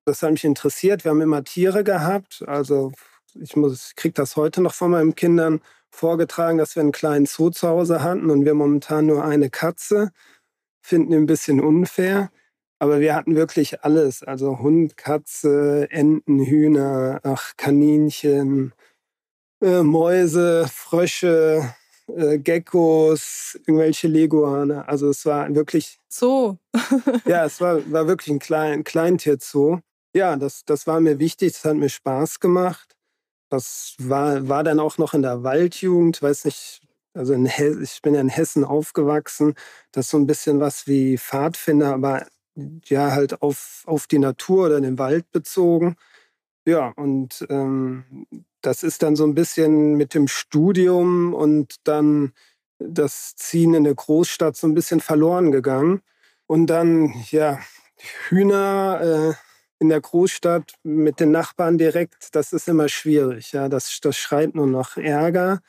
Das 0.05 0.23
hat 0.23 0.33
mich 0.33 0.45
interessiert. 0.45 1.05
Wir 1.05 1.11
haben 1.11 1.21
immer 1.21 1.45
Tiere 1.45 1.85
gehabt. 1.85 2.43
Also 2.47 2.93
ich 3.35 3.57
muss, 3.57 3.93
kriege 3.95 4.15
das 4.15 4.37
heute 4.37 4.63
noch 4.63 4.75
von 4.75 4.91
meinen 4.91 5.15
Kindern 5.15 5.61
vorgetragen, 5.91 6.59
dass 6.59 6.75
wir 6.75 6.83
einen 6.83 6.93
kleinen 6.93 7.27
Zoo 7.27 7.51
zu 7.51 7.69
Hause 7.69 8.03
hatten 8.03 8.31
und 8.31 8.45
wir 8.45 8.55
momentan 8.55 9.07
nur 9.07 9.25
eine 9.25 9.51
Katze 9.51 10.11
finden 10.83 11.15
ein 11.15 11.27
bisschen 11.27 11.61
unfair. 11.61 12.31
Aber 12.79 13.01
wir 13.01 13.15
hatten 13.15 13.37
wirklich 13.37 13.85
alles. 13.85 14.23
Also 14.23 14.59
Hund, 14.59 14.97
Katze, 14.97 15.87
Enten, 15.91 16.45
Hühner, 16.45 17.21
ach, 17.23 17.53
Kaninchen, 17.57 18.75
äh, 19.63 19.83
Mäuse, 19.83 20.67
Frösche, 20.69 21.75
äh, 22.09 22.39
Geckos, 22.39 23.59
irgendwelche 23.67 24.09
Leguane. 24.09 24.89
Also 24.89 25.11
es 25.11 25.25
war 25.25 25.55
wirklich. 25.55 25.99
Zoo. 26.09 26.57
ja, 27.25 27.45
es 27.45 27.61
war, 27.61 27.91
war 27.93 28.09
wirklich 28.09 28.35
ein 28.35 28.41
klein, 28.41 28.83
Kleintierzoo. 28.83 29.79
Ja, 30.15 30.37
das, 30.37 30.65
das 30.65 30.87
war 30.87 31.01
mir 31.01 31.19
wichtig, 31.19 31.53
das 31.53 31.65
hat 31.65 31.77
mir 31.77 31.89
Spaß 31.89 32.41
gemacht. 32.41 32.97
Das 33.49 33.95
war, 33.99 34.49
war 34.49 34.65
dann 34.65 34.81
auch 34.81 34.99
noch 34.99 35.15
in 35.15 35.23
der 35.23 35.43
Waldjugend, 35.43 36.21
weiß 36.21 36.47
nicht, 36.47 36.81
also 37.15 37.35
ich 37.35 38.03
bin 38.03 38.15
ja 38.15 38.21
in 38.21 38.29
Hessen 38.29 38.65
aufgewachsen. 38.65 39.55
Das 39.93 40.07
ist 40.07 40.11
so 40.11 40.19
ein 40.19 40.27
bisschen 40.27 40.61
was 40.61 40.87
wie 40.87 41.19
Pfadfinder, 41.19 41.93
aber 41.95 42.27
ja, 42.87 43.13
halt 43.13 43.43
auf, 43.43 43.83
auf 43.87 44.07
die 44.07 44.19
Natur 44.19 44.67
oder 44.67 44.81
den 44.81 44.99
Wald 44.99 45.31
bezogen. 45.33 45.97
Ja, 46.67 46.93
und 46.97 47.47
ähm, 47.51 48.27
das 48.61 48.83
ist 48.83 49.03
dann 49.03 49.17
so 49.17 49.25
ein 49.25 49.35
bisschen 49.35 49.95
mit 49.95 50.15
dem 50.15 50.29
Studium 50.29 51.35
und 51.35 51.77
dann 51.85 52.33
das 52.79 53.35
Ziehen 53.37 53.75
in 53.75 53.85
der 53.85 53.95
Großstadt 53.95 54.57
so 54.57 54.67
ein 54.67 54.75
bisschen 54.75 55.01
verloren 55.01 55.51
gegangen. 55.51 56.03
Und 56.47 56.69
dann, 56.69 57.15
ja, 57.31 57.59
Hühner 58.29 59.01
äh, 59.33 59.35
in 59.81 59.89
der 59.89 60.01
Großstadt 60.01 60.75
mit 60.85 61.21
den 61.21 61.33
Nachbarn 61.33 61.79
direkt, 61.79 62.35
das 62.37 62.53
ist 62.53 62.69
immer 62.69 62.89
schwierig. 62.89 63.53
Ja, 63.53 63.69
das, 63.69 63.99
das 64.01 64.17
schreit 64.17 64.55
nur 64.55 64.67
noch 64.67 64.97
Ärger. 64.97 65.61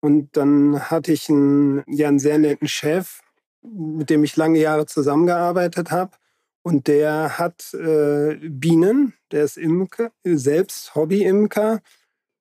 Und 0.00 0.36
dann 0.36 0.90
hatte 0.90 1.12
ich 1.12 1.28
einen, 1.28 1.82
ja, 1.86 2.08
einen 2.08 2.18
sehr 2.18 2.38
netten 2.38 2.68
Chef, 2.68 3.20
mit 3.62 4.10
dem 4.10 4.24
ich 4.24 4.36
lange 4.36 4.58
Jahre 4.58 4.86
zusammengearbeitet 4.86 5.90
habe. 5.90 6.12
Und 6.62 6.86
der 6.86 7.38
hat 7.38 7.72
äh, 7.74 8.36
Bienen, 8.42 9.14
der 9.32 9.44
ist 9.44 9.56
Imker, 9.56 10.10
selbst 10.24 10.94
Hobby-Imker. 10.94 11.80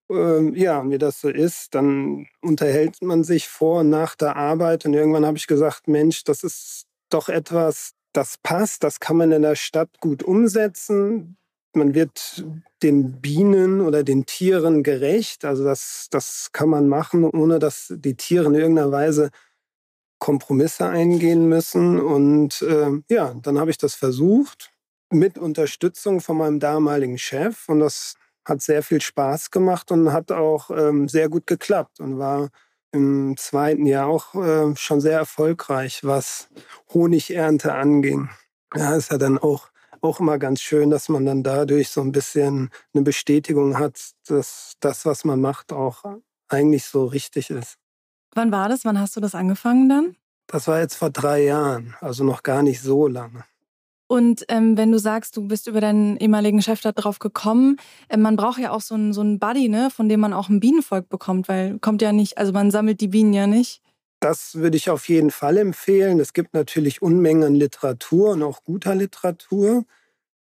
Ähm, 0.10 0.56
ja, 0.56 0.88
wie 0.90 0.98
das 0.98 1.22
so 1.22 1.30
ist, 1.30 1.74
dann 1.76 2.28
unterhält 2.42 3.02
man 3.02 3.24
sich 3.24 3.48
vor 3.48 3.82
und 3.82 3.90
nach 3.90 4.16
der 4.16 4.36
Arbeit. 4.36 4.86
Und 4.86 4.94
irgendwann 4.94 5.26
habe 5.26 5.38
ich 5.38 5.48
gesagt, 5.48 5.88
Mensch, 5.88 6.24
das 6.24 6.44
ist 6.44 6.86
doch 7.10 7.30
etwas, 7.30 7.94
das 8.14 8.38
passt, 8.38 8.84
das 8.84 9.00
kann 9.00 9.18
man 9.18 9.32
in 9.32 9.42
der 9.42 9.56
Stadt 9.56 10.00
gut 10.00 10.24
umsetzen 10.24 11.38
man 11.78 11.94
wird 11.96 12.46
den 12.84 13.22
Bienen 13.22 13.82
oder 13.82 14.04
den 14.04 14.26
Tieren 14.26 14.84
gerecht. 14.84 15.46
Also 15.46 15.64
das, 15.64 16.08
das 16.12 16.50
kann 16.52 16.70
man 16.70 16.88
machen, 16.88 17.24
ohne 17.24 17.60
dass 17.60 17.94
die 17.96 18.16
Tiere 18.16 18.46
in 18.46 18.56
irgendeiner 18.56 18.92
Weise 18.92 19.30
Kompromisse 20.20 20.88
eingehen 20.88 21.48
müssen. 21.48 22.00
Und 22.00 22.62
äh, 22.62 22.92
ja, 23.10 23.34
dann 23.42 23.60
habe 23.60 23.72
ich 23.72 23.78
das 23.78 23.96
versucht 23.96 24.72
mit 25.12 25.38
Unterstützung 25.38 26.22
von 26.22 26.38
meinem 26.38 26.60
damaligen 26.60 27.18
Chef. 27.18 27.70
Und 27.70 27.80
das 27.80 28.16
hat 28.46 28.62
sehr 28.62 28.84
viel 28.84 29.02
Spaß 29.02 29.52
gemacht 29.52 29.92
und 29.92 30.12
hat 30.14 30.32
auch 30.32 30.70
ähm, 30.72 31.08
sehr 31.08 31.30
gut 31.30 31.48
geklappt 31.48 32.00
und 32.00 32.18
war 32.18 32.50
im 32.92 33.36
zweiten 33.38 33.86
Jahr 33.86 34.08
auch 34.08 34.34
äh, 34.36 34.76
schon 34.76 35.02
sehr 35.02 35.18
erfolgreich, 35.18 36.00
was 36.04 36.50
Honigernte 36.94 37.74
anging. 37.74 38.30
Ja, 38.74 38.96
ist 38.96 39.12
ja 39.12 39.18
dann 39.18 39.38
auch 39.38 39.70
auch 40.08 40.20
immer 40.20 40.40
ganz 40.40 40.62
schön, 40.62 40.90
dass 40.90 41.10
man 41.10 41.26
dann 41.26 41.44
dadurch 41.44 41.90
so 41.90 42.02
ein 42.02 42.12
bisschen 42.12 42.70
eine 42.94 43.04
Bestätigung 43.04 43.78
hat, 43.78 44.12
dass 44.28 44.74
das, 44.80 45.06
was 45.06 45.26
man 45.26 45.42
macht, 45.42 45.74
auch 45.74 46.04
eigentlich 46.48 46.86
so 46.86 47.06
richtig 47.06 47.50
ist. 47.50 47.76
Wann 48.34 48.52
war 48.52 48.70
das? 48.70 48.86
Wann 48.86 49.00
hast 49.00 49.16
du 49.16 49.20
das 49.20 49.36
angefangen 49.36 49.90
dann? 49.90 50.16
Das 50.48 50.68
war 50.68 50.80
jetzt 50.80 50.96
vor 50.96 51.10
drei 51.10 51.44
Jahren, 51.44 51.96
also 52.00 52.24
noch 52.24 52.42
gar 52.42 52.64
nicht 52.64 52.82
so 52.82 53.08
lange. 53.08 53.44
Und 54.10 54.46
ähm, 54.48 54.78
wenn 54.78 54.94
du 54.94 55.00
sagst, 55.00 55.36
du 55.36 55.46
bist 55.48 55.68
über 55.68 55.82
deinen 55.82 56.16
ehemaligen 56.16 56.62
Chef 56.62 56.80
da 56.80 56.94
drauf 56.94 57.20
gekommen, 57.20 57.76
äh, 58.08 58.16
man 58.16 58.38
braucht 58.38 58.60
ja 58.60 58.72
auch 58.72 58.80
so 58.80 58.96
einen 58.96 59.12
so 59.12 59.20
einen 59.20 59.38
Buddy, 59.38 59.68
ne, 59.68 59.90
von 59.90 60.08
dem 60.08 60.22
man 60.22 60.32
auch 60.32 60.48
ein 60.48 60.62
Bienenvolk 60.62 61.10
bekommt, 61.10 61.50
weil 61.50 61.78
kommt 61.80 62.02
ja 62.02 62.14
nicht, 62.14 62.38
also 62.38 62.54
man 62.54 62.72
sammelt 62.72 63.02
die 63.02 63.10
Bienen 63.10 63.34
ja 63.34 63.48
nicht. 63.48 63.82
Das 64.22 64.56
würde 64.56 64.78
ich 64.78 64.90
auf 64.90 65.10
jeden 65.10 65.30
Fall 65.30 65.58
empfehlen. 65.58 66.20
Es 66.20 66.34
gibt 66.34 66.54
natürlich 66.54 67.02
Unmengen 67.02 67.44
an 67.44 67.56
Literatur 67.56 68.32
und 68.32 68.44
auch 68.44 68.64
guter 68.64 68.96
Literatur. 68.96 69.84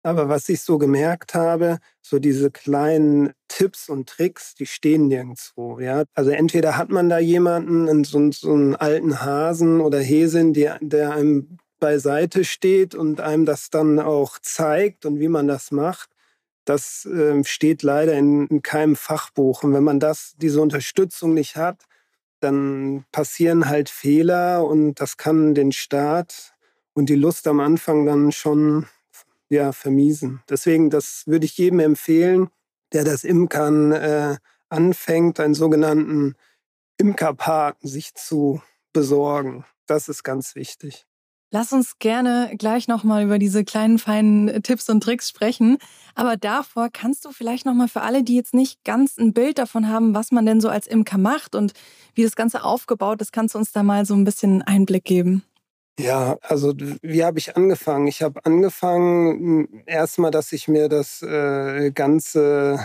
Aber 0.07 0.29
was 0.29 0.47
ich 0.47 0.61
so 0.61 0.77
gemerkt 0.77 1.33
habe, 1.33 1.79
so 2.01 2.17
diese 2.17 2.49
kleinen 2.49 3.33
Tipps 3.49 3.89
und 3.89 4.07
Tricks, 4.07 4.55
die 4.55 4.65
stehen 4.65 5.09
nirgendwo. 5.09 5.81
Ja? 5.81 6.05
Also 6.13 6.29
entweder 6.29 6.77
hat 6.77 6.87
man 6.87 7.09
da 7.09 7.19
jemanden, 7.19 8.05
so, 8.05 8.31
so 8.31 8.53
einen 8.53 8.77
alten 8.77 9.19
Hasen 9.19 9.81
oder 9.81 9.99
Häsin, 9.99 10.53
der, 10.53 10.77
der 10.79 11.11
einem 11.11 11.57
beiseite 11.81 12.45
steht 12.45 12.95
und 12.95 13.19
einem 13.19 13.45
das 13.45 13.69
dann 13.69 13.99
auch 13.99 14.39
zeigt 14.39 15.05
und 15.05 15.19
wie 15.19 15.27
man 15.27 15.45
das 15.45 15.71
macht. 15.71 16.09
Das 16.63 17.05
äh, 17.05 17.43
steht 17.43 17.83
leider 17.83 18.13
in, 18.13 18.47
in 18.47 18.61
keinem 18.61 18.95
Fachbuch. 18.95 19.63
Und 19.63 19.73
wenn 19.73 19.83
man 19.83 19.99
das, 19.99 20.35
diese 20.37 20.61
Unterstützung 20.61 21.33
nicht 21.33 21.57
hat, 21.57 21.83
dann 22.39 23.03
passieren 23.11 23.67
halt 23.67 23.89
Fehler 23.89 24.65
und 24.65 25.01
das 25.01 25.17
kann 25.17 25.53
den 25.53 25.73
Start 25.73 26.53
und 26.93 27.09
die 27.09 27.15
Lust 27.15 27.45
am 27.45 27.59
Anfang 27.59 28.05
dann 28.05 28.31
schon 28.31 28.85
ja, 29.49 29.71
vermiesen. 29.71 30.41
Deswegen, 30.49 30.89
das 30.89 31.23
würde 31.25 31.45
ich 31.45 31.57
jedem 31.57 31.79
empfehlen, 31.79 32.49
der 32.93 33.03
das 33.03 33.23
Imkern 33.23 33.91
äh, 33.91 34.37
anfängt, 34.69 35.39
einen 35.39 35.53
sogenannten 35.53 36.35
Imkerpaten 36.97 37.87
sich 37.87 38.13
zu 38.15 38.61
besorgen. 38.93 39.65
Das 39.85 40.09
ist 40.09 40.23
ganz 40.23 40.55
wichtig. 40.55 41.05
Lass 41.49 41.71
uns 41.71 41.97
gerne 41.99 42.51
gleich 42.57 42.89
nochmal 42.89 43.23
über 43.23 43.39
diese 43.39 43.63
kleinen, 43.63 43.99
feinen 43.99 44.61
Tipps 44.63 44.89
und 44.89 45.01
Tricks 45.01 45.29
sprechen. 45.29 45.77
Aber 46.13 46.35
davor 46.35 46.89
kannst 46.91 47.23
du 47.23 47.31
vielleicht 47.31 47.65
nochmal 47.65 47.87
für 47.87 48.01
alle, 48.01 48.21
die 48.21 48.35
jetzt 48.35 48.53
nicht 48.53 48.83
ganz 48.83 49.17
ein 49.17 49.31
Bild 49.31 49.57
davon 49.57 49.87
haben, 49.87 50.13
was 50.13 50.31
man 50.31 50.45
denn 50.45 50.59
so 50.59 50.67
als 50.67 50.87
Imker 50.87 51.17
macht 51.17 51.55
und 51.55 51.71
wie 52.15 52.23
das 52.23 52.35
Ganze 52.35 52.63
aufgebaut 52.63 53.21
ist, 53.21 53.31
kannst 53.31 53.55
du 53.55 53.59
uns 53.59 53.71
da 53.71 53.81
mal 53.81 54.05
so 54.05 54.13
ein 54.13 54.25
bisschen 54.25 54.61
Einblick 54.61 55.05
geben. 55.05 55.43
Ja, 55.99 56.37
also 56.43 56.73
wie 57.01 57.23
habe 57.25 57.39
ich 57.39 57.55
angefangen? 57.57 58.05
Ich 58.07 58.21
habe 58.21 58.45
angefangen 58.45 59.83
erstmal, 59.87 60.29
dass 60.29 60.51
ich 60.51 60.67
mir 60.67 60.89
das 60.89 61.23
äh, 61.23 61.91
Ganze 61.91 62.79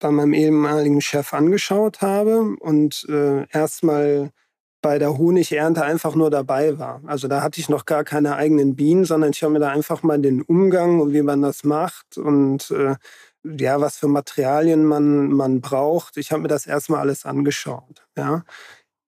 bei 0.00 0.10
meinem 0.10 0.34
ehemaligen 0.34 1.00
Chef 1.00 1.32
angeschaut 1.32 2.02
habe 2.02 2.56
und 2.60 3.06
äh, 3.08 3.46
erstmal 3.50 4.30
bei 4.82 4.98
der 4.98 5.16
Honigernte 5.18 5.82
einfach 5.82 6.14
nur 6.14 6.30
dabei 6.30 6.78
war. 6.78 7.00
Also 7.06 7.26
da 7.26 7.42
hatte 7.42 7.58
ich 7.60 7.68
noch 7.70 7.86
gar 7.86 8.04
keine 8.04 8.36
eigenen 8.36 8.76
Bienen, 8.76 9.04
sondern 9.06 9.30
ich 9.30 9.42
habe 9.42 9.54
mir 9.54 9.60
da 9.60 9.70
einfach 9.70 10.02
mal 10.02 10.20
den 10.20 10.42
Umgang 10.42 11.00
und 11.00 11.12
wie 11.14 11.22
man 11.22 11.40
das 11.42 11.64
macht 11.64 12.18
und 12.18 12.70
äh, 12.70 12.96
ja, 13.44 13.80
was 13.80 13.96
für 13.98 14.08
Materialien 14.08 14.84
man, 14.84 15.32
man 15.32 15.60
braucht. 15.62 16.16
Ich 16.18 16.32
habe 16.32 16.42
mir 16.42 16.48
das 16.48 16.66
erstmal 16.66 17.00
alles 17.00 17.24
angeschaut. 17.24 18.06
Ja. 18.16 18.44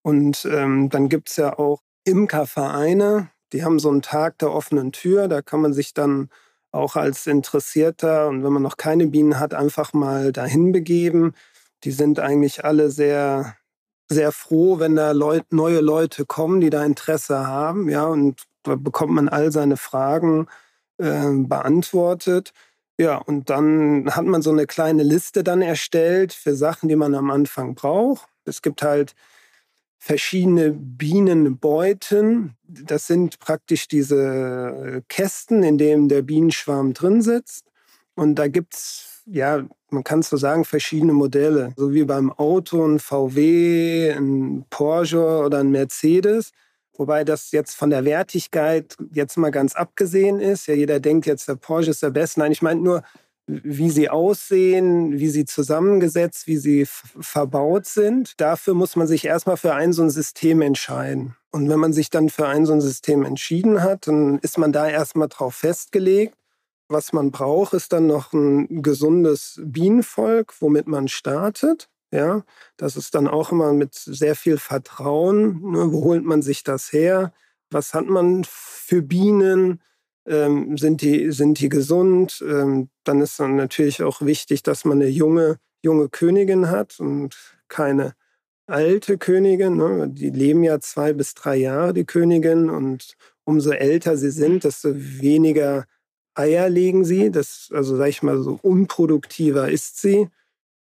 Und 0.02 0.44
ähm, 0.50 0.88
dann 0.90 1.08
gibt 1.08 1.30
es 1.30 1.36
ja 1.36 1.58
auch 1.58 1.80
Imkervereine, 2.04 3.30
die 3.52 3.64
haben 3.64 3.78
so 3.78 3.90
einen 3.90 4.02
Tag 4.02 4.38
der 4.38 4.52
offenen 4.52 4.92
Tür, 4.92 5.28
da 5.28 5.42
kann 5.42 5.60
man 5.60 5.72
sich 5.72 5.94
dann 5.94 6.28
auch 6.72 6.96
als 6.96 7.26
Interessierter 7.26 8.28
und 8.28 8.44
wenn 8.44 8.52
man 8.52 8.62
noch 8.62 8.76
keine 8.76 9.06
Bienen 9.08 9.40
hat, 9.40 9.54
einfach 9.54 9.92
mal 9.92 10.32
dahin 10.32 10.72
begeben. 10.72 11.34
Die 11.84 11.90
sind 11.90 12.20
eigentlich 12.20 12.64
alle 12.64 12.90
sehr, 12.90 13.56
sehr 14.08 14.32
froh, 14.32 14.78
wenn 14.78 14.96
da 14.96 15.12
Leut, 15.12 15.52
neue 15.52 15.80
Leute 15.80 16.26
kommen, 16.26 16.60
die 16.60 16.70
da 16.70 16.84
Interesse 16.84 17.46
haben, 17.46 17.88
ja, 17.88 18.04
und 18.04 18.42
da 18.62 18.76
bekommt 18.76 19.12
man 19.12 19.28
all 19.28 19.50
seine 19.52 19.76
Fragen 19.76 20.46
äh, 20.98 21.30
beantwortet. 21.32 22.52
Ja, 22.98 23.16
und 23.16 23.48
dann 23.48 24.14
hat 24.14 24.26
man 24.26 24.42
so 24.42 24.50
eine 24.50 24.66
kleine 24.66 25.02
Liste 25.02 25.42
dann 25.42 25.62
erstellt 25.62 26.34
für 26.34 26.54
Sachen, 26.54 26.88
die 26.88 26.96
man 26.96 27.14
am 27.14 27.30
Anfang 27.30 27.74
braucht. 27.74 28.28
Es 28.44 28.60
gibt 28.60 28.82
halt 28.82 29.14
verschiedene 30.00 30.72
Bienenbeuten. 30.72 32.56
Das 32.66 33.06
sind 33.06 33.38
praktisch 33.38 33.86
diese 33.86 35.04
Kästen, 35.08 35.62
in 35.62 35.76
denen 35.76 36.08
der 36.08 36.22
Bienenschwarm 36.22 36.94
drin 36.94 37.20
sitzt. 37.20 37.66
Und 38.14 38.36
da 38.36 38.48
gibt 38.48 38.74
es, 38.74 39.22
ja, 39.26 39.62
man 39.90 40.02
kann 40.02 40.22
so 40.22 40.38
sagen, 40.38 40.64
verschiedene 40.64 41.12
Modelle. 41.12 41.74
So 41.76 41.92
wie 41.92 42.04
beim 42.04 42.32
Auto 42.32 42.84
ein 42.84 42.98
VW, 42.98 44.10
ein 44.12 44.64
Porsche 44.70 45.20
oder 45.20 45.58
ein 45.58 45.70
Mercedes. 45.70 46.50
Wobei 46.96 47.22
das 47.22 47.52
jetzt 47.52 47.76
von 47.76 47.90
der 47.90 48.04
Wertigkeit 48.06 48.96
jetzt 49.12 49.36
mal 49.36 49.50
ganz 49.50 49.74
abgesehen 49.74 50.40
ist. 50.40 50.66
Ja, 50.66 50.74
jeder 50.74 50.98
denkt 50.98 51.26
jetzt, 51.26 51.46
der 51.46 51.56
Porsche 51.56 51.90
ist 51.90 52.02
der 52.02 52.10
Beste. 52.10 52.40
Nein, 52.40 52.52
ich 52.52 52.62
meine 52.62 52.80
nur, 52.80 53.02
wie 53.62 53.90
sie 53.90 54.08
aussehen, 54.08 55.18
wie 55.18 55.28
sie 55.28 55.44
zusammengesetzt, 55.44 56.46
wie 56.46 56.56
sie 56.56 56.86
verbaut 56.86 57.86
sind. 57.86 58.40
Dafür 58.40 58.74
muss 58.74 58.96
man 58.96 59.06
sich 59.06 59.24
erstmal 59.24 59.56
für 59.56 59.74
ein 59.74 59.92
so 59.92 60.02
ein 60.02 60.10
System 60.10 60.62
entscheiden. 60.62 61.36
Und 61.50 61.68
wenn 61.68 61.80
man 61.80 61.92
sich 61.92 62.10
dann 62.10 62.28
für 62.28 62.46
ein 62.46 62.66
so 62.66 62.72
ein 62.72 62.80
System 62.80 63.24
entschieden 63.24 63.82
hat, 63.82 64.06
dann 64.06 64.38
ist 64.38 64.58
man 64.58 64.72
da 64.72 64.88
erstmal 64.88 65.28
drauf 65.28 65.54
festgelegt. 65.56 66.34
Was 66.88 67.12
man 67.12 67.30
braucht, 67.30 67.74
ist 67.74 67.92
dann 67.92 68.06
noch 68.06 68.32
ein 68.32 68.82
gesundes 68.82 69.60
Bienenvolk, 69.62 70.54
womit 70.60 70.86
man 70.86 71.08
startet. 71.08 71.88
Ja, 72.12 72.42
das 72.76 72.96
ist 72.96 73.14
dann 73.14 73.28
auch 73.28 73.52
immer 73.52 73.72
mit 73.72 73.94
sehr 73.94 74.34
viel 74.34 74.58
Vertrauen. 74.58 75.70
Ne? 75.70 75.92
Wo 75.92 76.04
holt 76.04 76.24
man 76.24 76.42
sich 76.42 76.64
das 76.64 76.92
her? 76.92 77.32
Was 77.70 77.94
hat 77.94 78.06
man 78.06 78.42
für 78.44 79.02
Bienen? 79.02 79.80
Ähm, 80.26 80.76
sind, 80.76 81.02
die, 81.02 81.32
sind 81.32 81.60
die 81.60 81.68
gesund. 81.68 82.42
Ähm, 82.46 82.88
dann 83.04 83.20
ist 83.20 83.38
dann 83.40 83.56
natürlich 83.56 84.02
auch 84.02 84.22
wichtig, 84.22 84.62
dass 84.62 84.84
man 84.84 85.00
eine 85.00 85.08
junge, 85.08 85.58
junge 85.82 86.08
Königin 86.08 86.70
hat 86.70 87.00
und 87.00 87.36
keine 87.68 88.14
alte 88.66 89.18
Königin. 89.18 89.76
Ne? 89.76 90.08
Die 90.10 90.30
leben 90.30 90.62
ja 90.62 90.80
zwei 90.80 91.12
bis 91.12 91.34
drei 91.34 91.56
Jahre, 91.56 91.92
die 91.92 92.04
Königin. 92.04 92.70
Und 92.70 93.16
umso 93.44 93.70
älter 93.70 94.16
sie 94.16 94.30
sind, 94.30 94.64
desto 94.64 94.90
weniger 94.94 95.86
Eier 96.34 96.68
legen 96.68 97.04
sie. 97.04 97.30
Das, 97.30 97.70
also 97.72 97.96
sag 97.96 98.08
ich 98.08 98.22
mal, 98.22 98.40
so 98.42 98.58
unproduktiver 98.62 99.70
ist 99.70 100.00
sie. 100.00 100.28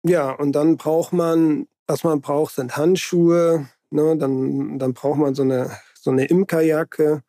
Ja, 0.04 0.30
und 0.30 0.52
dann 0.52 0.76
braucht 0.76 1.12
man, 1.12 1.66
was 1.86 2.04
man 2.04 2.20
braucht, 2.20 2.54
sind 2.54 2.76
Handschuhe. 2.76 3.68
Ne? 3.90 4.16
Dann, 4.16 4.78
dann 4.78 4.94
braucht 4.94 5.18
man 5.18 5.34
so 5.34 5.42
eine, 5.42 5.70
so 5.94 6.10
eine 6.10 6.26
Imkerjacke. 6.26 7.22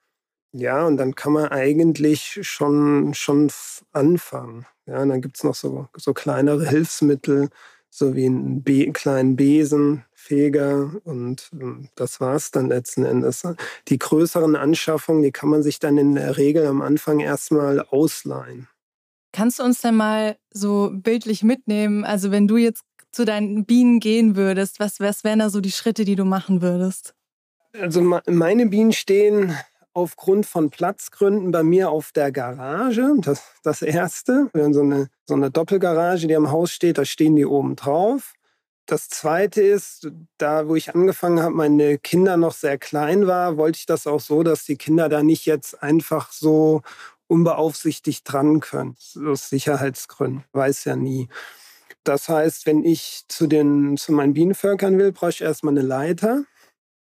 Ja, 0.54 0.86
und 0.86 0.98
dann 0.98 1.16
kann 1.16 1.34
man 1.34 1.48
eigentlich 1.48 2.40
schon, 2.44 3.14
schon 3.16 3.52
anfangen. 3.92 4.66
Ja, 4.86 5.02
und 5.02 5.10
dann 5.10 5.22
gibt 5.22 5.38
es 5.38 5.44
noch 5.44 5.56
so, 5.56 5.88
so 5.96 6.14
kleinere 6.14 6.68
Hilfsmittel, 6.68 7.50
so 7.90 8.16
wie 8.16 8.26
einen 8.26 8.64
Be 8.64 8.92
kleinen 8.92 9.36
Besen, 9.36 10.06
Feger 10.14 10.92
und 11.04 11.50
ähm, 11.54 11.90
das 11.96 12.22
war 12.22 12.36
es 12.36 12.52
dann 12.52 12.68
letzten 12.68 13.04
Endes. 13.04 13.44
Die 13.88 13.98
größeren 13.98 14.56
Anschaffungen, 14.56 15.24
die 15.24 15.32
kann 15.32 15.50
man 15.50 15.64
sich 15.64 15.80
dann 15.80 15.98
in 15.98 16.16
der 16.16 16.38
Regel 16.38 16.66
am 16.66 16.82
Anfang 16.82 17.20
erstmal 17.20 17.82
ausleihen. 17.82 18.68
Kannst 19.32 19.60
du 19.60 19.64
uns 19.64 19.82
denn 19.82 19.96
mal 19.96 20.38
so 20.52 20.92
bildlich 20.94 21.44
mitnehmen? 21.44 22.06
Also 22.06 22.32
wenn 22.32 22.48
du 22.48 22.58
jetzt 22.58 22.84
zu 23.12 23.26
deinen 23.26 23.66
Bienen 23.66 24.00
gehen 24.00 24.36
würdest, 24.36 24.80
was, 24.80 25.00
was 25.00 25.24
wären 25.24 25.40
da 25.40 25.50
so 25.50 25.60
die 25.60 25.72
Schritte, 25.72 26.06
die 26.06 26.16
du 26.16 26.26
machen 26.26 26.62
würdest? 26.62 27.16
Also 27.80 28.02
meine 28.28 28.68
Bienen 28.68 28.94
stehen 28.94 29.58
aufgrund 29.94 30.46
von 30.46 30.70
Platzgründen 30.70 31.52
bei 31.52 31.64
mir 31.64 31.90
auf 31.90 32.12
der 32.12 32.32
Garage. 32.32 33.14
Das, 33.20 33.44
das 33.64 33.82
erste. 33.82 34.50
Wir 34.54 34.64
haben 34.64 34.74
so 34.74 34.82
eine, 34.82 35.10
so 35.26 35.36
eine 35.36 35.52
Doppelgarage, 35.52 36.28
die 36.28 36.36
am 36.36 36.52
Haus 36.52 36.72
steht, 36.72 36.98
da 36.98 37.06
stehen 37.06 37.36
die 37.36 37.46
oben 37.46 37.76
drauf. 37.76 38.34
Das 38.86 39.08
zweite 39.08 39.62
ist, 39.62 40.12
da 40.38 40.68
wo 40.68 40.76
ich 40.76 40.94
angefangen 40.94 41.42
habe, 41.42 41.56
meine 41.56 41.98
Kinder 41.98 42.36
noch 42.36 42.54
sehr 42.54 42.78
klein 42.78 43.28
war, 43.28 43.56
wollte 43.56 43.80
ich 43.80 43.86
das 43.86 44.08
auch 44.08 44.20
so, 44.20 44.44
dass 44.44 44.66
die 44.66 44.76
Kinder 44.76 45.08
da 45.08 45.24
nicht 45.24 45.46
jetzt 45.46 45.82
einfach 45.82 46.32
so 46.34 46.82
unbeaufsichtigt 47.28 48.30
dran 48.30 48.60
können. 48.60 48.98
Aus 49.26 49.50
Sicherheitsgründen. 49.50 50.44
Weiß 50.52 50.84
ja 50.84 50.98
nie. 50.98 51.30
Das 52.04 52.28
heißt, 52.28 52.66
wenn 52.66 52.84
ich 52.84 53.24
zu, 53.30 53.48
den, 53.48 53.96
zu 53.96 54.12
meinen 54.12 54.34
Bienenvölkern 54.34 54.98
will, 54.98 55.14
brauche 55.14 55.30
ich 55.30 55.42
erstmal 55.42 55.74
eine 55.74 55.88
Leiter. 55.88 56.44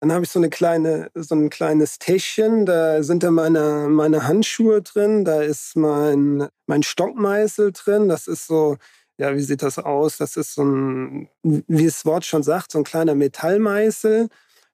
Dann 0.03 0.11
habe 0.11 0.25
ich 0.25 0.31
so 0.31 0.39
eine 0.39 0.49
kleine, 0.49 1.09
so 1.15 1.33
ein 1.33 1.49
kleines 1.49 1.97
Täschchen, 1.97 2.65
da 2.65 3.03
sind 3.03 3.23
dann 3.23 3.35
meine, 3.35 3.87
meine 3.89 4.27
Handschuhe 4.27 4.81
drin, 4.81 5.23
da 5.23 5.41
ist 5.41 5.77
mein, 5.77 6.49
mein 6.67 6.83
Stockmeißel 6.83 7.71
drin, 7.71 8.09
das 8.09 8.27
ist 8.27 8.45
so, 8.47 8.75
ja, 9.17 9.33
wie 9.33 9.39
sieht 9.39 9.61
das 9.61 9.79
aus? 9.79 10.17
Das 10.17 10.35
ist 10.35 10.55
so 10.55 10.65
ein, 10.65 11.29
wie 11.41 11.85
das 11.85 12.03
Wort 12.03 12.25
schon 12.25 12.43
sagt, 12.43 12.73
so 12.73 12.79
ein 12.79 12.83
kleiner 12.83 13.15
Metallmeißel. 13.15 14.27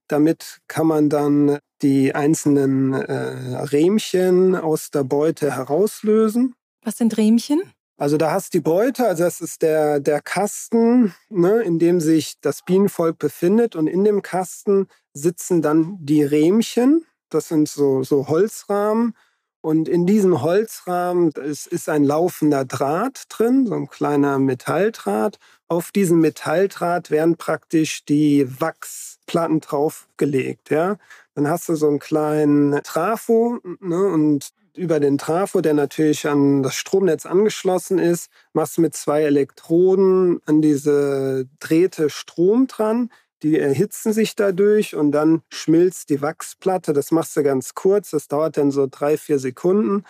Damit 0.07 0.61
kann 0.67 0.87
man 0.87 1.09
dann 1.09 1.59
die 1.83 2.15
einzelnen 2.15 2.93
äh, 2.93 3.55
Rähmchen 3.65 4.55
aus 4.55 4.89
der 4.89 5.03
Beute 5.03 5.55
herauslösen. 5.55 6.55
Was 6.81 6.97
sind 6.97 7.15
Rähmchen? 7.17 7.61
Also 7.99 8.15
da 8.15 8.31
hast 8.31 8.53
die 8.53 8.61
Beute, 8.61 9.05
also 9.05 9.25
das 9.25 9.41
ist 9.41 9.61
der, 9.61 9.99
der 9.99 10.21
Kasten, 10.21 11.13
ne, 11.27 11.61
in 11.63 11.79
dem 11.79 11.99
sich 11.99 12.39
das 12.39 12.61
Bienenvolk 12.61 13.19
befindet. 13.19 13.75
Und 13.75 13.87
in 13.87 14.05
dem 14.05 14.21
Kasten 14.21 14.87
sitzen 15.11 15.61
dann 15.61 15.97
die 15.99 16.23
Rähmchen. 16.23 17.05
Das 17.29 17.49
sind 17.49 17.67
so, 17.67 18.03
so 18.03 18.29
Holzrahmen. 18.29 19.15
Und 19.59 19.89
in 19.89 20.05
diesem 20.05 20.41
Holzrahmen 20.41 21.31
ist, 21.31 21.67
ist 21.67 21.89
ein 21.89 22.05
laufender 22.05 22.63
Draht 22.63 23.25
drin, 23.27 23.67
so 23.67 23.75
ein 23.75 23.89
kleiner 23.89 24.39
Metalldraht. 24.39 25.37
Auf 25.67 25.91
diesen 25.91 26.21
Metalldraht 26.21 27.11
werden 27.11 27.35
praktisch 27.35 28.05
die 28.05 28.47
Wachsplatten 28.61 29.59
draufgelegt. 29.59 30.69
Ja? 30.69 30.95
Dann 31.35 31.49
hast 31.49 31.67
du 31.67 31.75
so 31.75 31.89
einen 31.89 31.99
kleinen 31.99 32.81
Trafo 32.81 33.59
ne? 33.81 34.05
und 34.05 34.53
über 34.75 34.99
den 34.99 35.17
Trafo, 35.17 35.61
der 35.61 35.73
natürlich 35.73 36.27
an 36.27 36.63
das 36.63 36.75
Stromnetz 36.75 37.25
angeschlossen 37.25 37.99
ist, 37.99 38.29
machst 38.53 38.77
du 38.77 38.81
mit 38.81 38.95
zwei 38.95 39.23
Elektroden 39.23 40.39
an 40.45 40.61
diese 40.61 41.47
Drähte 41.59 42.09
Strom 42.09 42.67
dran. 42.67 43.09
Die 43.41 43.57
erhitzen 43.57 44.11
sich 44.11 44.35
dadurch 44.35 44.95
und 44.95 45.11
dann 45.11 45.41
schmilzt 45.49 46.09
die 46.09 46.21
Wachsplatte. 46.21 46.93
Das 46.93 47.11
machst 47.11 47.37
du 47.37 47.43
ganz 47.43 47.73
kurz, 47.73 48.11
das 48.11 48.27
dauert 48.27 48.57
dann 48.57 48.71
so 48.71 48.87
drei, 48.89 49.17
vier 49.17 49.39
Sekunden. 49.39 50.03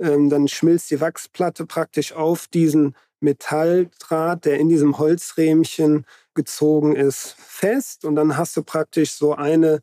Ähm, 0.00 0.28
dann 0.30 0.48
schmilzt 0.48 0.90
die 0.90 1.00
Wachsplatte 1.00 1.64
praktisch 1.66 2.12
auf 2.12 2.48
diesen 2.48 2.96
Metalldraht, 3.20 4.44
der 4.44 4.58
in 4.58 4.68
diesem 4.68 4.98
Holzrähmchen 4.98 6.06
gezogen 6.34 6.96
ist, 6.96 7.34
fest. 7.38 8.04
Und 8.04 8.16
dann 8.16 8.36
hast 8.36 8.56
du 8.56 8.62
praktisch 8.62 9.12
so 9.12 9.34
eine, 9.34 9.82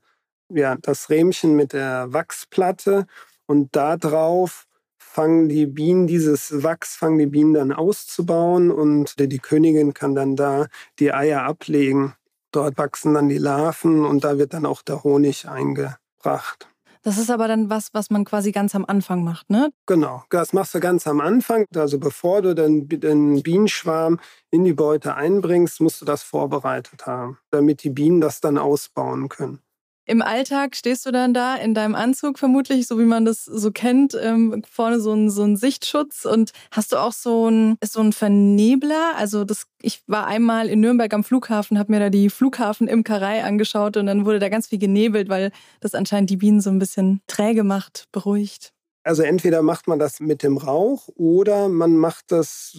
ja, 0.50 0.78
das 0.82 1.10
Rähmchen 1.10 1.56
mit 1.56 1.74
der 1.74 2.12
Wachsplatte 2.14 3.08
und 3.54 3.76
darauf 3.76 4.66
fangen 4.98 5.48
die 5.48 5.68
Bienen, 5.68 6.08
dieses 6.08 6.64
Wachs 6.64 6.96
fangen 6.96 7.20
die 7.20 7.28
Bienen 7.28 7.54
dann 7.54 7.72
auszubauen 7.72 8.72
und 8.72 9.14
die 9.20 9.38
Königin 9.38 9.94
kann 9.94 10.16
dann 10.16 10.36
da 10.36 10.66
die 10.98 11.14
Eier 11.14 11.44
ablegen. 11.44 12.16
Dort 12.52 12.80
wachsen 12.80 13.14
dann 13.14 13.30
die 13.30 13.38
Larven 13.38 14.06
und 14.06 14.24
da 14.24 14.40
wird 14.40 14.56
dann 14.56 14.66
auch 14.66 14.82
der 14.82 15.04
Honig 15.04 15.48
eingebracht. 15.48 16.68
Das 17.04 17.20
ist 17.20 17.30
aber 17.30 17.48
dann 17.48 17.70
was, 17.70 17.94
was 17.94 18.10
man 18.10 18.26
quasi 18.26 18.52
ganz 18.52 18.74
am 18.74 18.86
Anfang 18.86 19.24
macht, 19.24 19.52
ne? 19.52 19.70
Genau, 19.86 20.24
das 20.32 20.52
machst 20.52 20.74
du 20.74 20.80
ganz 20.80 21.06
am 21.06 21.22
Anfang. 21.22 21.66
Also 21.76 22.00
bevor 22.00 22.42
du 22.42 22.56
den, 22.56 22.90
den 22.90 23.44
Bienenschwarm 23.44 24.20
in 24.50 24.64
die 24.64 24.74
Beute 24.74 25.14
einbringst, 25.14 25.80
musst 25.80 26.02
du 26.02 26.06
das 26.06 26.24
vorbereitet 26.24 27.06
haben, 27.06 27.38
damit 27.52 27.84
die 27.84 27.92
Bienen 27.92 28.20
das 28.20 28.42
dann 28.42 28.58
ausbauen 28.58 29.30
können. 29.30 29.60
Im 30.06 30.22
Alltag 30.22 30.76
stehst 30.76 31.06
du 31.06 31.12
dann 31.12 31.34
da 31.34 31.56
in 31.56 31.74
deinem 31.74 31.96
Anzug 31.96 32.38
vermutlich, 32.38 32.88
so 32.88 33.00
wie 33.00 33.06
man 33.06 33.24
das 33.24 33.46
so 33.46 33.72
kennt, 33.72 34.18
ähm, 34.22 34.62
vorne 34.70 35.00
so 35.00 35.14
ein, 35.14 35.30
so 35.30 35.44
ein 35.44 35.56
Sichtschutz 35.56 36.26
und 36.26 36.52
hast 36.72 36.92
du 36.92 36.98
auch 36.98 37.14
so 37.14 37.50
ein, 37.50 37.78
so 37.82 38.02
ein 38.02 38.12
Vernebler? 38.12 39.14
Also 39.16 39.46
das, 39.46 39.66
ich 39.82 40.04
war 40.08 40.28
einmal 40.28 40.68
in 40.68 40.82
Nürnberg 40.82 41.14
am 41.14 41.24
Flughafen, 41.24 41.80
habe 41.80 41.92
mir 41.92 42.00
da 42.00 42.10
die 42.10 42.30
Flughafenimkerei 42.30 43.46
angeschaut 43.46 43.96
und 43.96 44.08
dann 44.08 44.26
wurde 44.26 44.40
da 44.40 44.50
ganz 44.50 44.68
viel 44.68 44.80
genebelt, 44.80 45.30
weil 45.30 45.52
das 45.80 45.96
anscheinend 45.96 46.30
die 46.30 46.38
Bienen 46.38 46.60
so 46.60 46.70
ein 46.70 46.80
bisschen 46.80 47.22
träge 47.28 47.64
macht, 47.64 48.08
beruhigt. 48.12 48.74
Also 49.06 49.24
entweder 49.24 49.62
macht 49.62 49.88
man 49.88 50.00
das 50.00 50.20
mit 50.20 50.44
dem 50.44 50.58
Rauch 50.58 51.10
oder 51.16 51.70
man 51.70 51.96
macht 51.96 52.32
das, 52.32 52.76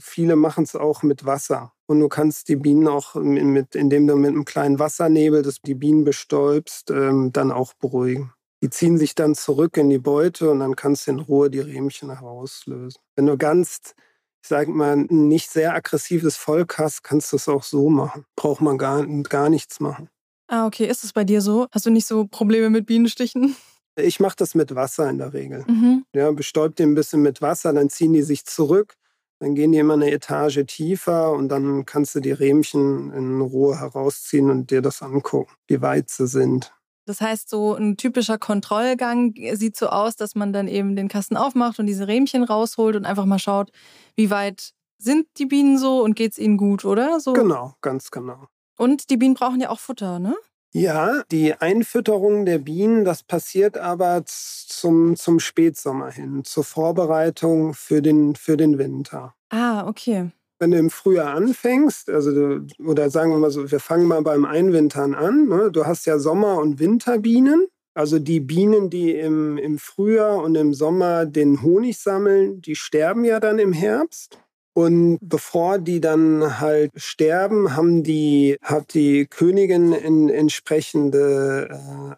viele 0.00 0.36
machen 0.36 0.64
es 0.64 0.74
auch 0.74 1.02
mit 1.02 1.24
Wasser. 1.24 1.73
Und 1.86 2.00
du 2.00 2.08
kannst 2.08 2.48
die 2.48 2.56
Bienen 2.56 2.88
auch, 2.88 3.14
mit, 3.14 3.74
indem 3.74 4.06
du 4.06 4.16
mit 4.16 4.30
einem 4.30 4.44
kleinen 4.44 4.78
Wassernebel 4.78 5.42
das, 5.42 5.60
die 5.60 5.74
Bienen 5.74 6.04
bestäubst, 6.04 6.90
ähm, 6.90 7.30
dann 7.32 7.52
auch 7.52 7.74
beruhigen. 7.74 8.32
Die 8.62 8.70
ziehen 8.70 8.96
sich 8.96 9.14
dann 9.14 9.34
zurück 9.34 9.76
in 9.76 9.90
die 9.90 9.98
Beute 9.98 10.50
und 10.50 10.60
dann 10.60 10.76
kannst 10.76 11.06
du 11.06 11.10
in 11.10 11.20
Ruhe 11.20 11.50
die 11.50 11.60
Rähmchen 11.60 12.10
herauslösen. 12.10 12.98
Wenn 13.14 13.26
du 13.26 13.36
ganz, 13.36 13.94
ich 14.42 14.48
sage 14.48 14.70
mal, 14.70 14.96
ein 14.96 15.28
nicht 15.28 15.50
sehr 15.50 15.74
aggressives 15.74 16.36
Volk 16.36 16.78
hast, 16.78 17.02
kannst 17.02 17.32
du 17.32 17.36
es 17.36 17.48
auch 17.48 17.62
so 17.62 17.90
machen. 17.90 18.24
Braucht 18.36 18.62
man 18.62 18.78
gar, 18.78 19.06
gar 19.06 19.50
nichts 19.50 19.80
machen. 19.80 20.08
Ah, 20.48 20.66
okay. 20.66 20.86
Ist 20.86 21.04
es 21.04 21.12
bei 21.12 21.24
dir 21.24 21.42
so? 21.42 21.66
Hast 21.72 21.84
du 21.84 21.90
nicht 21.90 22.06
so 22.06 22.26
Probleme 22.26 22.70
mit 22.70 22.86
Bienenstichen? 22.86 23.54
Ich 23.96 24.18
mache 24.18 24.36
das 24.36 24.54
mit 24.54 24.74
Wasser 24.74 25.08
in 25.08 25.18
der 25.18 25.32
Regel. 25.32 25.64
Mhm. 25.66 26.04
Ja, 26.14 26.30
bestäubt 26.32 26.78
die 26.78 26.82
ein 26.82 26.94
bisschen 26.94 27.22
mit 27.22 27.42
Wasser, 27.42 27.72
dann 27.72 27.90
ziehen 27.90 28.12
die 28.12 28.22
sich 28.22 28.44
zurück, 28.44 28.94
dann 29.44 29.54
gehen 29.54 29.72
die 29.72 29.78
immer 29.78 29.92
eine 29.92 30.10
Etage 30.10 30.64
tiefer 30.66 31.32
und 31.32 31.50
dann 31.50 31.84
kannst 31.84 32.14
du 32.14 32.20
die 32.20 32.32
Rähmchen 32.32 33.12
in 33.12 33.42
Ruhe 33.42 33.78
herausziehen 33.78 34.50
und 34.50 34.70
dir 34.70 34.80
das 34.80 35.02
angucken, 35.02 35.52
wie 35.66 35.82
weit 35.82 36.08
sie 36.08 36.26
sind. 36.26 36.72
Das 37.04 37.20
heißt, 37.20 37.50
so 37.50 37.74
ein 37.74 37.98
typischer 37.98 38.38
Kontrollgang 38.38 39.34
sieht 39.52 39.76
so 39.76 39.88
aus, 39.88 40.16
dass 40.16 40.34
man 40.34 40.54
dann 40.54 40.66
eben 40.66 40.96
den 40.96 41.08
Kasten 41.08 41.36
aufmacht 41.36 41.78
und 41.78 41.84
diese 41.84 42.08
Rähmchen 42.08 42.42
rausholt 42.42 42.96
und 42.96 43.04
einfach 43.04 43.26
mal 43.26 43.38
schaut, 43.38 43.70
wie 44.16 44.30
weit 44.30 44.70
sind 44.96 45.26
die 45.36 45.44
Bienen 45.44 45.76
so 45.76 46.02
und 46.02 46.16
geht 46.16 46.32
es 46.32 46.38
ihnen 46.38 46.56
gut, 46.56 46.86
oder? 46.86 47.20
So. 47.20 47.34
Genau, 47.34 47.74
ganz 47.82 48.10
genau. 48.10 48.46
Und 48.78 49.10
die 49.10 49.18
Bienen 49.18 49.34
brauchen 49.34 49.60
ja 49.60 49.68
auch 49.68 49.78
Futter, 49.78 50.20
ne? 50.20 50.34
Ja, 50.76 51.22
die 51.30 51.54
Einfütterung 51.54 52.44
der 52.46 52.58
Bienen, 52.58 53.04
das 53.04 53.22
passiert 53.22 53.78
aber 53.78 54.24
zum, 54.26 55.14
zum 55.14 55.38
Spätsommer 55.38 56.10
hin, 56.10 56.42
zur 56.42 56.64
Vorbereitung 56.64 57.74
für 57.74 58.02
den, 58.02 58.34
für 58.34 58.56
den 58.56 58.76
Winter. 58.76 59.36
Ah, 59.50 59.86
okay. 59.86 60.32
Wenn 60.58 60.72
du 60.72 60.78
im 60.78 60.90
Frühjahr 60.90 61.32
anfängst, 61.32 62.10
also 62.10 62.32
du, 62.32 62.66
oder 62.84 63.08
sagen 63.08 63.30
wir 63.30 63.38
mal 63.38 63.52
so, 63.52 63.70
wir 63.70 63.78
fangen 63.78 64.08
mal 64.08 64.22
beim 64.22 64.44
Einwintern 64.44 65.14
an. 65.14 65.46
Ne? 65.46 65.70
Du 65.70 65.86
hast 65.86 66.06
ja 66.06 66.18
Sommer- 66.18 66.58
und 66.58 66.80
Winterbienen. 66.80 67.68
Also 67.94 68.18
die 68.18 68.40
Bienen, 68.40 68.90
die 68.90 69.12
im, 69.12 69.56
im 69.56 69.78
Frühjahr 69.78 70.42
und 70.42 70.56
im 70.56 70.74
Sommer 70.74 71.24
den 71.24 71.62
Honig 71.62 71.98
sammeln, 72.00 72.60
die 72.60 72.74
sterben 72.74 73.24
ja 73.24 73.38
dann 73.38 73.60
im 73.60 73.72
Herbst. 73.72 74.40
Und 74.76 75.20
bevor 75.22 75.78
die 75.78 76.00
dann 76.00 76.58
halt 76.58 76.90
sterben, 76.96 77.76
haben 77.76 78.02
die, 78.02 78.58
hat 78.60 78.94
die 78.94 79.24
Königin 79.26 79.92
in 79.92 80.28
entsprechende 80.28 81.68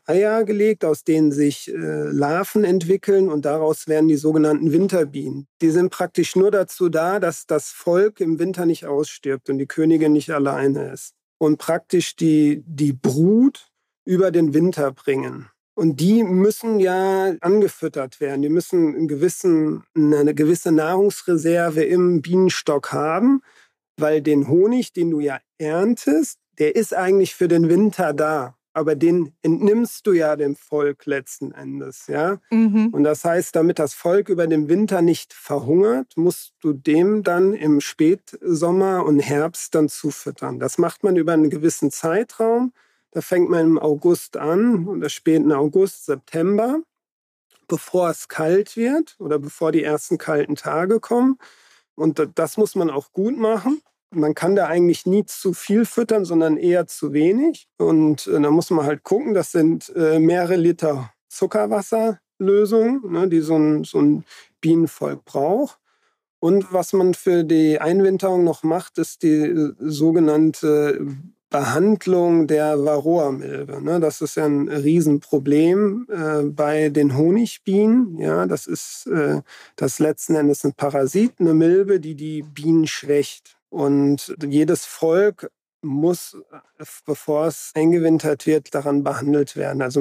äh, 0.06 0.10
Eier 0.10 0.44
gelegt, 0.44 0.82
aus 0.82 1.04
denen 1.04 1.32
sich 1.32 1.68
äh, 1.68 1.74
Larven 1.76 2.64
entwickeln 2.64 3.28
und 3.28 3.44
daraus 3.44 3.88
werden 3.88 4.08
die 4.08 4.16
sogenannten 4.16 4.72
Winterbienen. 4.72 5.46
Die 5.60 5.70
sind 5.70 5.90
praktisch 5.90 6.34
nur 6.34 6.50
dazu 6.50 6.88
da, 6.88 7.20
dass 7.20 7.46
das 7.46 7.68
Volk 7.68 8.20
im 8.20 8.38
Winter 8.38 8.64
nicht 8.64 8.86
ausstirbt 8.86 9.50
und 9.50 9.58
die 9.58 9.66
Königin 9.66 10.14
nicht 10.14 10.30
alleine 10.30 10.92
ist. 10.92 11.12
Und 11.36 11.58
praktisch 11.58 12.16
die, 12.16 12.64
die 12.66 12.94
Brut 12.94 13.70
über 14.06 14.30
den 14.30 14.54
Winter 14.54 14.92
bringen. 14.92 15.50
Und 15.76 16.00
die 16.00 16.24
müssen 16.24 16.80
ja 16.80 17.34
angefüttert 17.42 18.18
werden. 18.18 18.40
Die 18.40 18.48
müssen 18.48 19.06
gewissen, 19.08 19.84
eine 19.94 20.34
gewisse 20.34 20.72
Nahrungsreserve 20.72 21.84
im 21.84 22.22
Bienenstock 22.22 22.92
haben, 22.92 23.42
weil 23.98 24.22
den 24.22 24.48
Honig, 24.48 24.94
den 24.94 25.10
du 25.10 25.20
ja 25.20 25.38
erntest, 25.58 26.38
der 26.58 26.76
ist 26.76 26.94
eigentlich 26.94 27.34
für 27.34 27.46
den 27.46 27.68
Winter 27.68 28.14
da. 28.14 28.56
Aber 28.72 28.94
den 28.94 29.34
entnimmst 29.42 30.06
du 30.06 30.12
ja 30.12 30.36
dem 30.36 30.56
Volk 30.56 31.04
letzten 31.04 31.52
Endes, 31.52 32.06
ja. 32.08 32.40
Mhm. 32.50 32.88
Und 32.92 33.04
das 33.04 33.24
heißt, 33.24 33.54
damit 33.54 33.78
das 33.78 33.92
Volk 33.92 34.30
über 34.30 34.46
den 34.46 34.68
Winter 34.68 35.02
nicht 35.02 35.34
verhungert, 35.34 36.12
musst 36.16 36.54
du 36.60 36.72
dem 36.72 37.22
dann 37.22 37.52
im 37.52 37.82
Spätsommer 37.82 39.04
und 39.04 39.20
Herbst 39.20 39.74
dann 39.74 39.90
zufüttern. 39.90 40.58
Das 40.58 40.78
macht 40.78 41.04
man 41.04 41.16
über 41.16 41.32
einen 41.32 41.50
gewissen 41.50 41.90
Zeitraum. 41.90 42.72
Da 43.16 43.22
fängt 43.22 43.48
man 43.48 43.60
im 43.60 43.78
August 43.78 44.36
an 44.36 44.86
oder 44.86 45.08
späten 45.08 45.50
August, 45.50 46.04
September, 46.04 46.82
bevor 47.66 48.10
es 48.10 48.28
kalt 48.28 48.76
wird 48.76 49.16
oder 49.18 49.38
bevor 49.38 49.72
die 49.72 49.82
ersten 49.82 50.18
kalten 50.18 50.54
Tage 50.54 51.00
kommen. 51.00 51.38
Und 51.94 52.22
das 52.34 52.58
muss 52.58 52.74
man 52.74 52.90
auch 52.90 53.12
gut 53.12 53.38
machen. 53.38 53.80
Man 54.10 54.34
kann 54.34 54.54
da 54.54 54.66
eigentlich 54.66 55.06
nie 55.06 55.24
zu 55.24 55.54
viel 55.54 55.86
füttern, 55.86 56.26
sondern 56.26 56.58
eher 56.58 56.88
zu 56.88 57.14
wenig. 57.14 57.68
Und 57.78 58.26
äh, 58.26 58.38
da 58.38 58.50
muss 58.50 58.68
man 58.68 58.84
halt 58.84 59.02
gucken, 59.02 59.32
das 59.32 59.50
sind 59.50 59.90
äh, 59.96 60.18
mehrere 60.18 60.56
Liter 60.56 61.10
Zuckerwasserlösung, 61.28 63.10
ne, 63.10 63.28
die 63.30 63.40
so 63.40 63.56
ein, 63.56 64.24
Bienenvolk 64.60 65.24
braucht. 65.24 65.78
Und 66.38 66.70
was 66.70 66.92
man 66.92 67.14
für 67.14 67.44
die 67.44 67.80
Einwinterung 67.80 68.44
noch 68.44 68.62
macht, 68.62 68.98
ist 68.98 69.22
die 69.22 69.40
äh, 69.40 69.72
sogenannte 69.78 71.16
Behandlung 71.50 72.46
der 72.46 72.84
Varroa-Milbe. 72.84 73.80
Ne? 73.80 74.00
Das 74.00 74.20
ist 74.20 74.36
ja 74.36 74.46
ein 74.46 74.68
Riesenproblem 74.68 76.06
äh, 76.10 76.42
bei 76.44 76.88
den 76.88 77.16
Honigbienen. 77.16 78.18
Ja, 78.18 78.46
das 78.46 78.66
ist 78.66 79.06
äh, 79.06 79.42
das 79.76 79.98
letzten 79.98 80.34
Endes 80.34 80.64
ein 80.64 80.74
Parasit, 80.74 81.34
eine 81.38 81.54
Milbe, 81.54 82.00
die 82.00 82.16
die 82.16 82.42
Bienen 82.42 82.86
schwächt. 82.86 83.56
Und 83.68 84.34
jedes 84.42 84.84
Volk 84.84 85.50
muss, 85.82 86.36
bevor 87.04 87.46
es 87.46 87.70
eingewintert 87.74 88.46
wird, 88.46 88.74
daran 88.74 89.04
behandelt 89.04 89.56
werden. 89.56 89.82
Also 89.82 90.00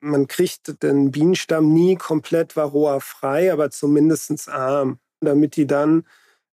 man 0.00 0.26
kriegt 0.26 0.82
den 0.82 1.10
Bienenstamm 1.10 1.72
nie 1.72 1.96
komplett 1.96 2.54
Varroa 2.54 3.00
frei, 3.00 3.52
aber 3.52 3.70
zumindest 3.70 4.48
arm, 4.48 4.98
damit 5.20 5.56
die 5.56 5.66
dann 5.66 6.04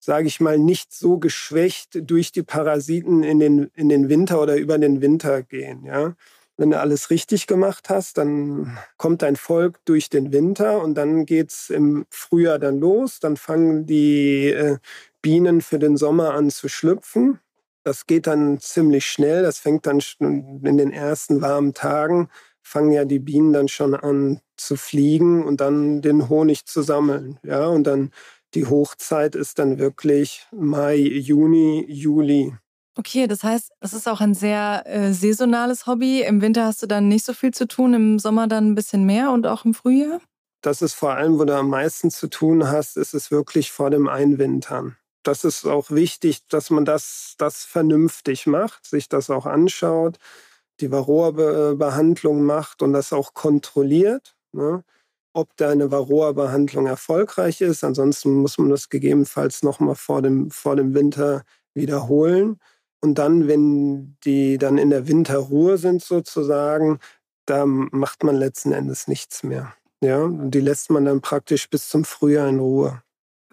sage 0.03 0.27
ich 0.27 0.39
mal, 0.39 0.57
nicht 0.57 0.93
so 0.93 1.17
geschwächt 1.17 2.09
durch 2.09 2.31
die 2.31 2.43
Parasiten 2.43 3.23
in 3.23 3.39
den, 3.39 3.71
in 3.73 3.89
den 3.89 4.09
Winter 4.09 4.41
oder 4.41 4.55
über 4.55 4.77
den 4.77 5.01
Winter 5.01 5.43
gehen. 5.43 5.85
Ja? 5.85 6.15
wenn 6.57 6.69
du 6.69 6.79
alles 6.79 7.09
richtig 7.09 7.47
gemacht 7.47 7.89
hast, 7.89 8.17
dann 8.17 8.77
kommt 8.97 9.21
dein 9.21 9.35
Volk 9.35 9.79
durch 9.85 10.09
den 10.09 10.31
Winter 10.31 10.81
und 10.81 10.95
dann 10.95 11.25
geht 11.25 11.51
es 11.51 11.69
im 11.69 12.05
Frühjahr 12.09 12.59
dann 12.59 12.79
los. 12.79 13.19
Dann 13.19 13.37
fangen 13.37 13.85
die 13.85 14.49
äh, 14.49 14.77
Bienen 15.21 15.61
für 15.61 15.79
den 15.79 15.97
Sommer 15.97 16.33
an 16.33 16.51
zu 16.51 16.69
schlüpfen. 16.69 17.39
Das 17.83 18.05
geht 18.05 18.27
dann 18.27 18.59
ziemlich 18.59 19.05
schnell. 19.07 19.41
Das 19.41 19.57
fängt 19.59 19.87
dann 19.87 19.99
in 20.19 20.77
den 20.77 20.91
ersten 20.91 21.41
warmen 21.41 21.73
Tagen, 21.73 22.29
fangen 22.61 22.91
ja 22.91 23.03
die 23.03 23.19
Bienen 23.19 23.51
dann 23.51 23.67
schon 23.67 23.95
an 23.95 24.39
zu 24.55 24.75
fliegen 24.75 25.43
und 25.43 25.59
dann 25.59 26.01
den 26.01 26.29
Honig 26.29 26.65
zu 26.65 26.83
sammeln. 26.83 27.39
Ja, 27.43 27.65
und 27.65 27.85
dann 27.85 28.11
die 28.55 28.65
Hochzeit 28.65 29.35
ist 29.35 29.59
dann 29.59 29.79
wirklich 29.79 30.47
Mai, 30.51 30.97
Juni, 30.97 31.85
Juli. 31.87 32.53
Okay, 32.95 33.25
das 33.25 33.43
heißt, 33.43 33.71
es 33.79 33.93
ist 33.93 34.07
auch 34.07 34.21
ein 34.21 34.35
sehr 34.35 34.83
äh, 34.85 35.13
saisonales 35.13 35.87
Hobby. 35.87 36.21
Im 36.21 36.41
Winter 36.41 36.65
hast 36.65 36.83
du 36.83 36.87
dann 36.87 37.07
nicht 37.07 37.25
so 37.25 37.33
viel 37.33 37.51
zu 37.51 37.67
tun, 37.67 37.93
im 37.93 38.19
Sommer 38.19 38.47
dann 38.47 38.71
ein 38.71 38.75
bisschen 38.75 39.05
mehr 39.05 39.31
und 39.31 39.47
auch 39.47 39.65
im 39.65 39.73
Frühjahr? 39.73 40.21
Das 40.61 40.81
ist 40.81 40.93
vor 40.93 41.13
allem, 41.13 41.39
wo 41.39 41.45
du 41.45 41.55
am 41.55 41.69
meisten 41.69 42.11
zu 42.11 42.27
tun 42.27 42.69
hast, 42.69 42.95
ist 42.95 43.13
es 43.13 43.31
wirklich 43.31 43.71
vor 43.71 43.89
dem 43.89 44.07
Einwintern. 44.07 44.95
Das 45.23 45.43
ist 45.43 45.65
auch 45.65 45.89
wichtig, 45.89 46.47
dass 46.49 46.69
man 46.69 46.85
das, 46.85 47.35
das 47.37 47.65
vernünftig 47.65 48.45
macht, 48.45 48.85
sich 48.85 49.09
das 49.09 49.29
auch 49.29 49.45
anschaut, 49.45 50.19
die 50.79 50.91
Varroa-Behandlung 50.91 52.43
macht 52.43 52.81
und 52.81 52.93
das 52.93 53.11
auch 53.11 53.33
kontrolliert. 53.33 54.35
Ne? 54.51 54.83
Ob 55.33 55.55
deine 55.57 55.91
Varroa-Behandlung 55.91 56.85
erfolgreich 56.85 57.61
ist. 57.61 57.83
Ansonsten 57.83 58.33
muss 58.35 58.57
man 58.57 58.69
das 58.69 58.89
gegebenenfalls 58.89 59.63
nochmal 59.63 59.95
vor 59.95 60.21
dem, 60.21 60.51
vor 60.51 60.75
dem 60.75 60.93
Winter 60.93 61.43
wiederholen. 61.73 62.59
Und 63.01 63.15
dann, 63.15 63.47
wenn 63.47 64.17
die 64.23 64.57
dann 64.57 64.77
in 64.77 64.89
der 64.89 65.07
Winterruhe 65.07 65.77
sind 65.77 66.01
sozusagen, 66.01 66.99
da 67.45 67.65
macht 67.65 68.23
man 68.23 68.35
letzten 68.35 68.71
Endes 68.71 69.07
nichts 69.07 69.43
mehr. 69.43 69.73
Ja, 70.01 70.29
die 70.29 70.59
lässt 70.59 70.89
man 70.89 71.05
dann 71.05 71.21
praktisch 71.21 71.69
bis 71.69 71.89
zum 71.89 72.05
Frühjahr 72.05 72.47
in 72.47 72.59
Ruhe. 72.59 73.01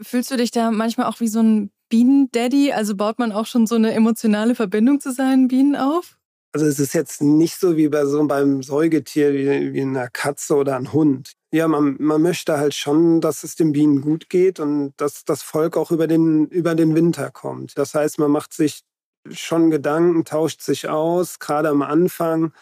Fühlst 0.01 0.31
du 0.31 0.37
dich 0.37 0.51
da 0.51 0.71
manchmal 0.71 1.07
auch 1.07 1.21
wie 1.21 1.29
so 1.29 1.41
ein 1.41 1.71
Bienen-Daddy? 1.89 2.73
Also 2.73 2.97
baut 2.97 3.19
man 3.19 3.33
auch 3.33 3.47
schon 3.47 3.67
so 3.67 3.75
eine 3.75 3.93
emotionale 3.93 4.55
Verbindung 4.55 5.01
zu 5.01 5.13
seinen 5.13 5.49
Bienen 5.49 5.77
auf? 5.77 6.20
Also 6.53 6.67
es 6.67 6.81
ist 6.81 6.95
jetzt 6.95 7.23
nicht 7.23 7.61
so 7.61 7.77
wie 7.77 7.89
bei 7.89 8.05
so 8.07 8.27
beim 8.27 8.63
Säugetier 8.63 9.33
wie, 9.33 9.73
wie 9.73 9.83
einer 9.83 10.09
Katze 10.09 10.57
oder 10.57 10.77
einem 10.77 10.93
Hund. 10.93 11.33
Ja, 11.53 11.69
man, 11.69 11.97
man 12.01 12.23
möchte 12.23 12.59
halt 12.59 12.75
schon, 12.75 13.21
dass 13.21 13.45
es 13.45 13.55
den 13.55 13.73
Bienen 13.73 14.01
gut 14.01 14.29
geht 14.29 14.59
und 14.59 14.93
dass 14.97 15.25
das 15.25 15.43
Volk 15.43 15.77
auch 15.77 15.93
über 15.93 16.09
den, 16.09 16.47
über 16.47 16.75
den 16.75 16.95
Winter 16.95 17.31
kommt. 17.31 17.79
Das 17.79 17.95
heißt, 17.95 18.19
man 18.19 18.33
macht 18.33 18.53
sich 18.53 18.83
schon 19.31 19.71
Gedanken, 19.71 20.25
tauscht 20.25 20.61
sich 20.63 20.89
aus. 20.89 21.39
Gerade 21.39 21.69
am 21.69 21.83
Anfang 21.83 22.53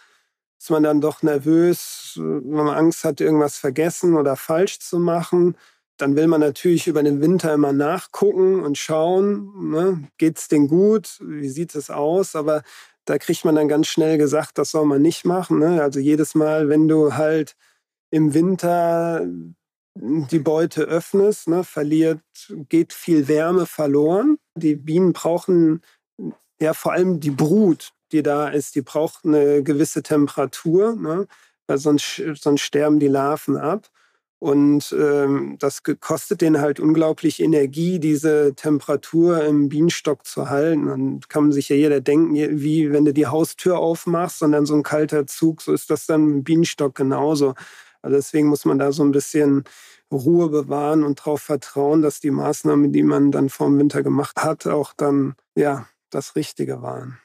ist 0.58 0.70
man 0.70 0.82
dann 0.82 1.00
doch 1.00 1.22
nervös, 1.22 2.14
wenn 2.16 2.64
man 2.64 2.76
Angst 2.76 3.04
hat, 3.04 3.20
irgendwas 3.20 3.56
vergessen 3.56 4.16
oder 4.16 4.36
falsch 4.36 4.80
zu 4.80 4.98
machen. 4.98 5.56
Dann 5.96 6.14
will 6.16 6.26
man 6.26 6.40
natürlich 6.40 6.86
über 6.88 7.02
den 7.02 7.20
Winter 7.20 7.54
immer 7.54 7.72
nachgucken 7.72 8.62
und 8.62 8.76
schauen, 8.76 9.70
ne, 9.70 10.08
geht 10.18 10.38
es 10.38 10.48
denen 10.48 10.68
gut, 10.68 11.18
wie 11.20 11.48
sieht 11.48 11.74
es 11.74 11.90
aus. 11.90 12.36
Aber 12.36 12.62
da 13.08 13.16
kriegt 13.18 13.44
man 13.44 13.54
dann 13.54 13.68
ganz 13.68 13.86
schnell 13.86 14.18
gesagt, 14.18 14.58
das 14.58 14.70
soll 14.70 14.84
man 14.84 15.00
nicht 15.00 15.24
machen. 15.24 15.60
Ne? 15.60 15.82
Also 15.82 15.98
jedes 15.98 16.34
Mal, 16.34 16.68
wenn 16.68 16.88
du 16.88 17.14
halt 17.14 17.56
im 18.10 18.34
Winter 18.34 19.26
die 19.94 20.38
Beute 20.38 20.82
öffnest, 20.82 21.48
ne, 21.48 21.64
verliert, 21.64 22.20
geht 22.68 22.92
viel 22.92 23.26
Wärme 23.26 23.64
verloren. 23.66 24.38
Die 24.54 24.76
Bienen 24.76 25.14
brauchen 25.14 25.80
ja 26.60 26.74
vor 26.74 26.92
allem 26.92 27.18
die 27.18 27.30
Brut, 27.30 27.92
die 28.12 28.22
da 28.22 28.48
ist, 28.48 28.74
die 28.74 28.82
braucht 28.82 29.24
eine 29.24 29.62
gewisse 29.62 30.02
Temperatur, 30.02 30.94
ne? 30.94 31.26
weil 31.66 31.78
sonst, 31.78 32.22
sonst 32.34 32.60
sterben 32.60 33.00
die 33.00 33.08
Larven 33.08 33.56
ab. 33.56 33.88
Und 34.40 34.94
ähm, 34.96 35.56
das 35.58 35.82
kostet 36.00 36.42
denen 36.42 36.60
halt 36.60 36.78
unglaublich 36.78 37.40
Energie, 37.40 37.98
diese 37.98 38.54
Temperatur 38.54 39.44
im 39.44 39.68
Bienenstock 39.68 40.24
zu 40.26 40.48
halten. 40.48 40.86
Dann 40.86 41.20
kann 41.28 41.44
man 41.44 41.52
sich 41.52 41.68
ja 41.68 41.76
jeder 41.76 42.00
denken, 42.00 42.34
wie 42.34 42.92
wenn 42.92 43.04
du 43.04 43.12
die 43.12 43.26
Haustür 43.26 43.78
aufmachst 43.78 44.42
und 44.42 44.52
dann 44.52 44.64
so 44.64 44.74
ein 44.74 44.84
kalter 44.84 45.26
Zug, 45.26 45.60
so 45.60 45.72
ist 45.72 45.90
das 45.90 46.06
dann 46.06 46.22
im 46.22 46.44
Bienenstock 46.44 46.94
genauso. 46.94 47.54
Also 48.00 48.16
deswegen 48.16 48.48
muss 48.48 48.64
man 48.64 48.78
da 48.78 48.92
so 48.92 49.02
ein 49.02 49.10
bisschen 49.10 49.64
Ruhe 50.12 50.48
bewahren 50.48 51.02
und 51.02 51.18
darauf 51.18 51.42
vertrauen, 51.42 52.00
dass 52.00 52.20
die 52.20 52.30
Maßnahmen, 52.30 52.92
die 52.92 53.02
man 53.02 53.32
dann 53.32 53.48
vor 53.48 53.66
dem 53.66 53.78
Winter 53.78 54.04
gemacht 54.04 54.36
hat, 54.36 54.68
auch 54.68 54.92
dann 54.96 55.34
ja 55.56 55.88
das 56.10 56.36
Richtige 56.36 56.80
waren. 56.80 57.18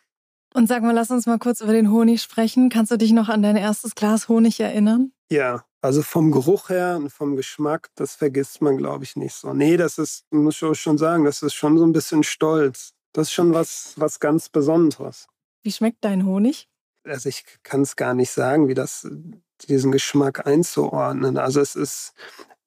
Und 0.55 0.67
sag 0.67 0.81
mal, 0.81 0.93
lass 0.93 1.11
uns 1.11 1.27
mal 1.27 1.39
kurz 1.39 1.61
über 1.61 1.73
den 1.73 1.91
Honig 1.91 2.21
sprechen. 2.21 2.69
Kannst 2.69 2.91
du 2.91 2.97
dich 2.97 3.11
noch 3.11 3.29
an 3.29 3.43
dein 3.43 3.55
erstes 3.55 3.93
Glas 3.95 4.29
Honig 4.29 4.59
erinnern? 4.59 5.11
Ja, 5.29 5.63
also 5.83 6.01
vom 6.01 6.31
Geruch 6.31 6.69
her 6.69 6.95
und 6.95 7.09
vom 7.09 7.35
Geschmack, 7.35 7.89
das 7.95 8.15
vergisst 8.15 8.61
man, 8.61 8.77
glaube 8.77 9.03
ich, 9.03 9.17
nicht 9.17 9.35
so. 9.35 9.53
Nee, 9.53 9.75
das 9.75 9.97
ist, 9.97 10.25
muss 10.31 10.61
ich 10.61 10.79
schon 10.79 10.97
sagen, 10.97 11.25
das 11.25 11.41
ist 11.41 11.55
schon 11.55 11.77
so 11.77 11.85
ein 11.85 11.91
bisschen 11.91 12.23
stolz. 12.23 12.93
Das 13.11 13.27
ist 13.27 13.33
schon 13.33 13.53
was, 13.53 13.93
was 13.97 14.21
ganz 14.21 14.47
Besonderes. 14.47 15.27
Wie 15.61 15.73
schmeckt 15.73 15.97
dein 16.05 16.25
Honig? 16.25 16.69
Also 17.03 17.27
ich 17.27 17.43
kann 17.63 17.81
es 17.81 17.97
gar 17.97 18.13
nicht 18.13 18.31
sagen, 18.31 18.69
wie 18.69 18.75
das, 18.75 19.05
diesen 19.67 19.91
Geschmack 19.91 20.47
einzuordnen. 20.47 21.37
Also 21.37 21.59
es 21.59 21.75
ist 21.75 22.13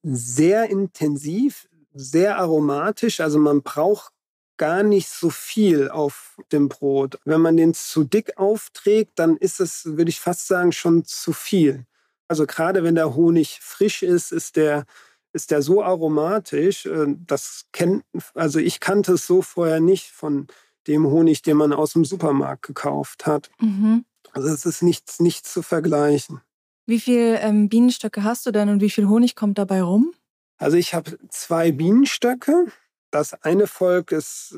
sehr 0.02 0.68
intensiv, 0.68 1.70
sehr 1.94 2.37
aromatisch. 2.37 3.20
Also 3.20 3.38
man 3.38 3.62
braucht 3.62 4.12
gar 4.59 4.83
nicht 4.83 5.09
so 5.09 5.31
viel 5.31 5.88
auf 5.88 6.37
dem 6.52 6.68
Brot. 6.68 7.18
Wenn 7.24 7.40
man 7.40 7.57
den 7.57 7.72
zu 7.72 8.05
dick 8.05 8.37
aufträgt, 8.37 9.12
dann 9.18 9.38
ist 9.38 9.59
es, 9.59 9.87
würde 9.87 10.11
ich 10.11 10.20
fast 10.20 10.46
sagen, 10.48 10.72
schon 10.72 11.07
zu 11.07 11.33
viel. 11.33 11.87
Also 12.28 12.46
gerade 12.46 12.82
wenn 12.82 12.94
der 12.94 13.14
Honig 13.14 13.60
frisch 13.62 14.02
ist, 14.02 14.32
ist 14.32 14.56
der, 14.56 14.84
ist 15.32 15.50
der 15.50 15.62
so 15.62 15.82
aromatisch. 15.82 16.86
Äh, 16.86 17.14
das 17.26 17.66
kennt, 17.72 18.04
also 18.34 18.58
ich 18.58 18.80
kannte 18.80 19.12
es 19.12 19.26
so 19.26 19.42
vorher 19.42 19.80
nicht 19.80 20.10
von 20.10 20.46
dem 20.86 21.06
Honig, 21.06 21.42
den 21.42 21.56
man 21.56 21.72
aus 21.72 21.92
dem 21.92 22.04
Supermarkt 22.04 22.62
gekauft 22.62 23.26
hat. 23.26 23.50
Mhm. 23.60 24.04
Also 24.32 24.48
es 24.48 24.66
ist 24.66 24.82
nichts, 24.82 25.20
nichts 25.20 25.52
zu 25.52 25.62
vergleichen. 25.62 26.40
Wie 26.86 27.00
viele 27.00 27.40
ähm, 27.40 27.68
Bienenstöcke 27.68 28.22
hast 28.22 28.46
du 28.46 28.52
denn 28.52 28.68
und 28.68 28.80
wie 28.80 28.90
viel 28.90 29.08
Honig 29.08 29.34
kommt 29.34 29.58
dabei 29.58 29.82
rum? 29.82 30.12
Also 30.58 30.76
ich 30.76 30.94
habe 30.94 31.18
zwei 31.28 31.72
Bienenstöcke. 31.72 32.66
Das 33.10 33.34
eine 33.42 33.66
Volk 33.66 34.12
ist, 34.12 34.56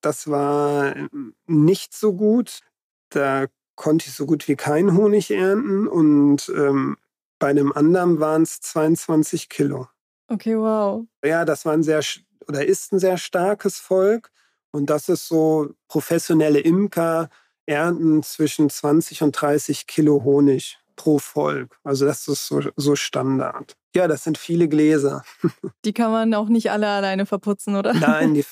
das 0.00 0.28
war 0.28 0.94
nicht 1.46 1.94
so 1.94 2.12
gut. 2.12 2.60
Da 3.10 3.46
konnte 3.76 4.08
ich 4.08 4.14
so 4.14 4.26
gut 4.26 4.46
wie 4.48 4.56
keinen 4.56 4.96
Honig 4.96 5.30
ernten 5.30 5.88
und 5.88 6.52
ähm, 6.54 6.96
bei 7.40 7.52
dem 7.52 7.72
anderen 7.72 8.20
waren 8.20 8.42
es 8.42 8.60
22 8.60 9.48
Kilo. 9.48 9.88
Okay, 10.28 10.56
wow. 10.56 11.04
Ja, 11.24 11.44
das 11.44 11.64
war 11.64 11.72
ein 11.72 11.82
sehr 11.82 12.02
oder 12.46 12.64
ist 12.64 12.92
ein 12.92 13.00
sehr 13.00 13.18
starkes 13.18 13.78
Volk 13.78 14.30
und 14.70 14.90
das 14.90 15.08
ist 15.08 15.26
so 15.26 15.70
professionelle 15.88 16.60
Imker 16.60 17.28
ernten 17.66 18.22
zwischen 18.22 18.70
20 18.70 19.22
und 19.22 19.32
30 19.32 19.86
Kilo 19.86 20.22
Honig 20.22 20.78
pro 20.96 21.18
Volk. 21.18 21.78
Also 21.82 22.06
das 22.06 22.28
ist 22.28 22.46
so, 22.46 22.60
so 22.76 22.94
Standard. 22.94 23.76
Ja, 23.94 24.06
das 24.06 24.24
sind 24.24 24.38
viele 24.38 24.68
Gläser. 24.68 25.24
Die 25.84 25.92
kann 25.92 26.12
man 26.12 26.34
auch 26.34 26.48
nicht 26.48 26.70
alle 26.70 26.88
alleine 26.88 27.26
verputzen, 27.26 27.74
oder? 27.74 27.94
Nein, 27.94 28.34
die, 28.34 28.44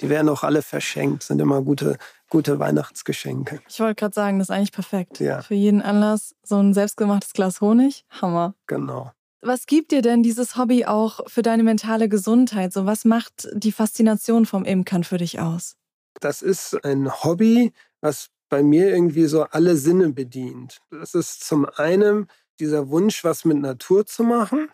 die 0.00 0.08
werden 0.08 0.28
auch 0.28 0.42
alle 0.42 0.62
verschenkt. 0.62 1.22
Sind 1.22 1.40
immer 1.40 1.62
gute, 1.62 1.98
gute 2.30 2.58
Weihnachtsgeschenke. 2.58 3.60
Ich 3.68 3.80
wollte 3.80 3.96
gerade 3.96 4.14
sagen, 4.14 4.38
das 4.38 4.48
ist 4.48 4.54
eigentlich 4.54 4.72
perfekt. 4.72 5.20
Ja. 5.20 5.42
Für 5.42 5.54
jeden 5.54 5.82
Anlass 5.82 6.34
so 6.42 6.58
ein 6.58 6.74
selbstgemachtes 6.74 7.32
Glas 7.32 7.60
Honig. 7.60 8.04
Hammer. 8.10 8.54
Genau. 8.66 9.12
Was 9.42 9.66
gibt 9.66 9.92
dir 9.92 10.00
denn 10.00 10.22
dieses 10.22 10.56
Hobby 10.56 10.86
auch 10.86 11.20
für 11.26 11.42
deine 11.42 11.62
mentale 11.62 12.08
Gesundheit? 12.08 12.72
So, 12.72 12.86
was 12.86 13.04
macht 13.04 13.46
die 13.52 13.72
Faszination 13.72 14.46
vom 14.46 14.64
Imkern 14.64 15.04
für 15.04 15.18
dich 15.18 15.38
aus? 15.38 15.76
Das 16.20 16.40
ist 16.40 16.82
ein 16.84 17.12
Hobby, 17.22 17.72
was 18.00 18.30
bei 18.48 18.62
mir 18.62 18.88
irgendwie 18.88 19.26
so 19.26 19.42
alle 19.42 19.76
Sinne 19.76 20.10
bedient. 20.10 20.78
Das 20.90 21.14
ist 21.14 21.44
zum 21.46 21.66
einen 21.66 22.28
dieser 22.60 22.88
Wunsch, 22.88 23.24
was 23.24 23.44
mit 23.44 23.58
Natur 23.58 24.06
zu 24.06 24.22
machen, 24.22 24.68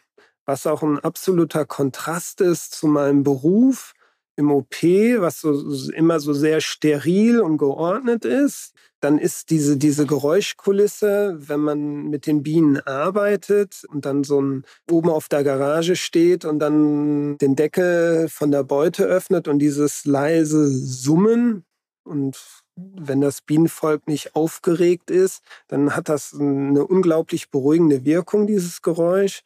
was 0.45 0.67
auch 0.67 0.83
ein 0.83 0.99
absoluter 0.99 1.65
Kontrast 1.65 2.41
ist 2.41 2.73
zu 2.75 2.87
meinem 2.87 3.23
Beruf 3.23 3.95
im 4.41 4.51
OP, 4.51 4.83
was 4.83 5.41
so, 5.41 5.53
immer 5.93 6.19
so 6.19 6.33
sehr 6.33 6.61
steril 6.61 7.41
und 7.41 7.59
geordnet 7.59 8.25
ist. 8.25 8.73
Dann 9.01 9.19
ist 9.19 9.51
diese, 9.51 9.77
diese 9.77 10.05
Geräuschkulisse, 10.05 11.37
wenn 11.39 11.61
man 11.61 12.09
mit 12.09 12.27
den 12.27 12.43
Bienen 12.43 12.81
arbeitet 12.81 13.85
und 13.89 14.05
dann 14.05 14.25
so 14.25 14.43
ein 14.43 14.65
oben 14.91 15.09
auf 15.09 15.29
der 15.29 15.45
Garage 15.45 15.97
steht 15.97 16.45
und 16.45 16.59
dann 16.59 17.39
den 17.39 17.57
Deckel 17.57 18.29
von 18.29 18.51
der 18.51 18.65
Beute 18.65 19.05
öffnet 19.05 19.49
und 19.49 19.59
dieses 19.59 20.05
leise 20.05 20.69
Summen 20.69 21.65
und 22.05 22.37
wenn 22.77 23.21
das 23.21 23.43
Bienenvolk 23.43 24.07
nicht 24.09 24.35
aufgeregt 24.35 25.11
ist, 25.11 25.43
dann 25.69 25.95
hat 25.95 26.09
das 26.09 26.35
eine 26.35 26.87
unglaublich 26.87 27.51
beruhigende 27.51 28.05
Wirkung, 28.05 28.47
dieses 28.47 28.83
Geräusch. 28.83 29.43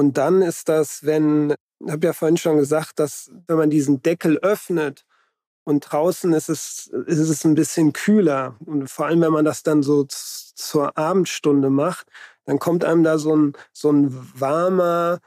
Und 0.00 0.16
dann 0.16 0.40
ist 0.40 0.70
das, 0.70 1.04
wenn, 1.04 1.54
ich 1.84 1.92
habe 1.92 2.06
ja 2.06 2.14
vorhin 2.14 2.38
schon 2.38 2.56
gesagt, 2.56 2.98
dass 2.98 3.30
wenn 3.46 3.58
man 3.58 3.68
diesen 3.68 4.00
Deckel 4.00 4.38
öffnet 4.38 5.04
und 5.64 5.80
draußen 5.80 6.32
ist 6.32 6.48
es, 6.48 6.86
ist 7.04 7.18
es 7.18 7.44
ein 7.44 7.54
bisschen 7.54 7.92
kühler. 7.92 8.56
Und 8.64 8.88
vor 8.88 9.04
allem, 9.04 9.20
wenn 9.20 9.34
man 9.34 9.44
das 9.44 9.62
dann 9.62 9.82
so 9.82 10.06
zur 10.08 10.96
Abendstunde 10.96 11.68
macht, 11.68 12.06
dann 12.46 12.58
kommt 12.58 12.82
einem 12.82 13.04
da 13.04 13.18
so 13.18 13.36
ein, 13.36 13.52
so 13.74 13.92
ein 13.92 14.16
warmer, 14.40 15.18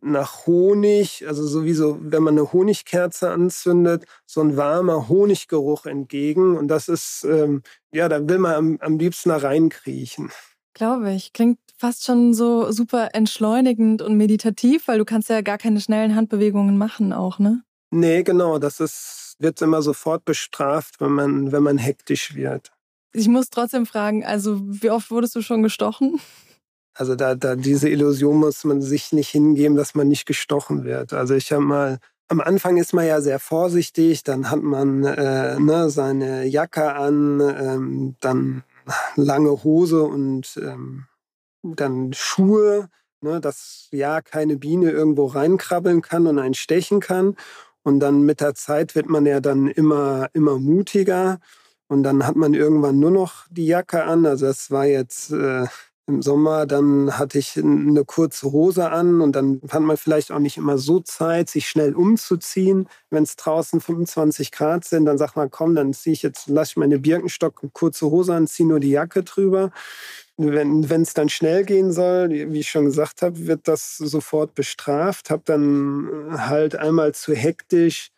nach 0.00 0.46
Honig, 0.46 1.24
also 1.28 1.46
sowieso, 1.46 1.98
wenn 2.00 2.22
man 2.22 2.38
eine 2.38 2.54
Honigkerze 2.54 3.30
anzündet, 3.30 4.06
so 4.24 4.40
ein 4.40 4.56
warmer 4.56 5.10
Honiggeruch 5.10 5.84
entgegen. 5.84 6.56
Und 6.56 6.68
das 6.68 6.88
ist, 6.88 7.24
ähm, 7.24 7.62
ja, 7.92 8.08
da 8.08 8.26
will 8.26 8.38
man 8.38 8.54
am, 8.54 8.78
am 8.80 8.98
liebsten 8.98 9.28
da 9.28 9.36
reinkriechen. 9.36 10.30
Glaube 10.74 11.12
ich. 11.12 11.32
Klingt 11.32 11.58
fast 11.76 12.04
schon 12.04 12.32
so 12.32 12.70
super 12.70 13.10
entschleunigend 13.12 14.02
und 14.02 14.16
meditativ, 14.16 14.88
weil 14.88 14.98
du 14.98 15.04
kannst 15.04 15.28
ja 15.28 15.40
gar 15.40 15.58
keine 15.58 15.80
schnellen 15.80 16.14
Handbewegungen 16.14 16.78
machen 16.78 17.12
auch, 17.12 17.38
ne? 17.38 17.62
Nee, 17.90 18.22
genau. 18.22 18.58
Das 18.58 18.80
ist, 18.80 19.36
wird 19.38 19.60
immer 19.60 19.82
sofort 19.82 20.24
bestraft, 20.24 21.00
wenn 21.00 21.12
man, 21.12 21.52
wenn 21.52 21.62
man 21.62 21.78
hektisch 21.78 22.34
wird. 22.34 22.72
Ich 23.12 23.28
muss 23.28 23.50
trotzdem 23.50 23.84
fragen, 23.84 24.24
also 24.24 24.60
wie 24.62 24.90
oft 24.90 25.10
wurdest 25.10 25.34
du 25.34 25.42
schon 25.42 25.62
gestochen? 25.62 26.20
Also 26.94 27.14
da, 27.14 27.34
da 27.34 27.56
diese 27.56 27.88
Illusion 27.88 28.36
muss 28.36 28.64
man 28.64 28.80
sich 28.80 29.12
nicht 29.12 29.28
hingeben, 29.28 29.76
dass 29.76 29.94
man 29.94 30.08
nicht 30.08 30.26
gestochen 30.26 30.84
wird. 30.84 31.12
Also 31.12 31.34
ich 31.34 31.52
habe 31.52 31.62
mal, 31.62 31.98
am 32.28 32.40
Anfang 32.40 32.76
ist 32.76 32.92
man 32.94 33.06
ja 33.06 33.20
sehr 33.20 33.38
vorsichtig, 33.38 34.24
dann 34.24 34.50
hat 34.50 34.62
man 34.62 35.04
äh, 35.04 35.58
ne, 35.58 35.90
seine 35.90 36.46
Jacke 36.46 36.94
an, 36.94 37.40
ähm, 37.40 38.16
dann 38.20 38.62
lange 39.16 39.64
Hose 39.64 40.02
und 40.02 40.58
ähm, 40.62 41.06
dann 41.62 42.12
Schuhe, 42.12 42.88
ne, 43.20 43.40
dass 43.40 43.88
ja 43.92 44.20
keine 44.20 44.56
Biene 44.56 44.90
irgendwo 44.90 45.26
reinkrabbeln 45.26 46.02
kann 46.02 46.26
und 46.26 46.38
einen 46.38 46.54
stechen 46.54 47.00
kann. 47.00 47.36
Und 47.84 48.00
dann 48.00 48.22
mit 48.22 48.40
der 48.40 48.54
Zeit 48.54 48.94
wird 48.94 49.08
man 49.08 49.26
ja 49.26 49.40
dann 49.40 49.68
immer, 49.68 50.28
immer 50.32 50.58
mutiger. 50.58 51.40
Und 51.88 52.04
dann 52.04 52.26
hat 52.26 52.36
man 52.36 52.54
irgendwann 52.54 52.98
nur 52.98 53.10
noch 53.10 53.46
die 53.50 53.66
Jacke 53.66 54.04
an. 54.04 54.24
Also 54.24 54.46
das 54.46 54.70
war 54.70 54.86
jetzt 54.86 55.32
äh, 55.32 55.66
im 56.06 56.20
Sommer, 56.20 56.66
dann 56.66 57.16
hatte 57.18 57.38
ich 57.38 57.56
eine 57.56 58.04
kurze 58.04 58.50
Hose 58.50 58.90
an 58.90 59.20
und 59.20 59.32
dann 59.32 59.60
fand 59.66 59.86
man 59.86 59.96
vielleicht 59.96 60.32
auch 60.32 60.40
nicht 60.40 60.56
immer 60.56 60.76
so 60.76 61.00
Zeit, 61.00 61.48
sich 61.48 61.68
schnell 61.68 61.94
umzuziehen. 61.94 62.88
Wenn 63.10 63.22
es 63.22 63.36
draußen 63.36 63.80
25 63.80 64.50
Grad 64.50 64.84
sind, 64.84 65.04
dann 65.04 65.16
sagt 65.18 65.36
man, 65.36 65.50
komm, 65.50 65.74
dann 65.76 65.92
ziehe 65.94 66.12
ich 66.14 66.22
jetzt, 66.22 66.48
lasse 66.48 66.72
ich 66.72 66.76
meine 66.76 66.98
Birkenstock 66.98 67.62
kurze 67.72 68.10
Hose 68.10 68.34
an, 68.34 68.48
ziehe 68.48 68.68
nur 68.68 68.80
die 68.80 68.90
Jacke 68.90 69.22
drüber. 69.22 69.70
Wenn 70.36 71.02
es 71.02 71.14
dann 71.14 71.28
schnell 71.28 71.64
gehen 71.64 71.92
soll, 71.92 72.30
wie 72.30 72.60
ich 72.60 72.70
schon 72.70 72.86
gesagt 72.86 73.22
habe, 73.22 73.46
wird 73.46 73.68
das 73.68 73.96
sofort 73.98 74.54
bestraft. 74.54 75.30
Habe 75.30 75.42
dann 75.44 76.08
halt 76.30 76.74
einmal 76.74 77.14
zu 77.14 77.34
hektisch 77.34 78.10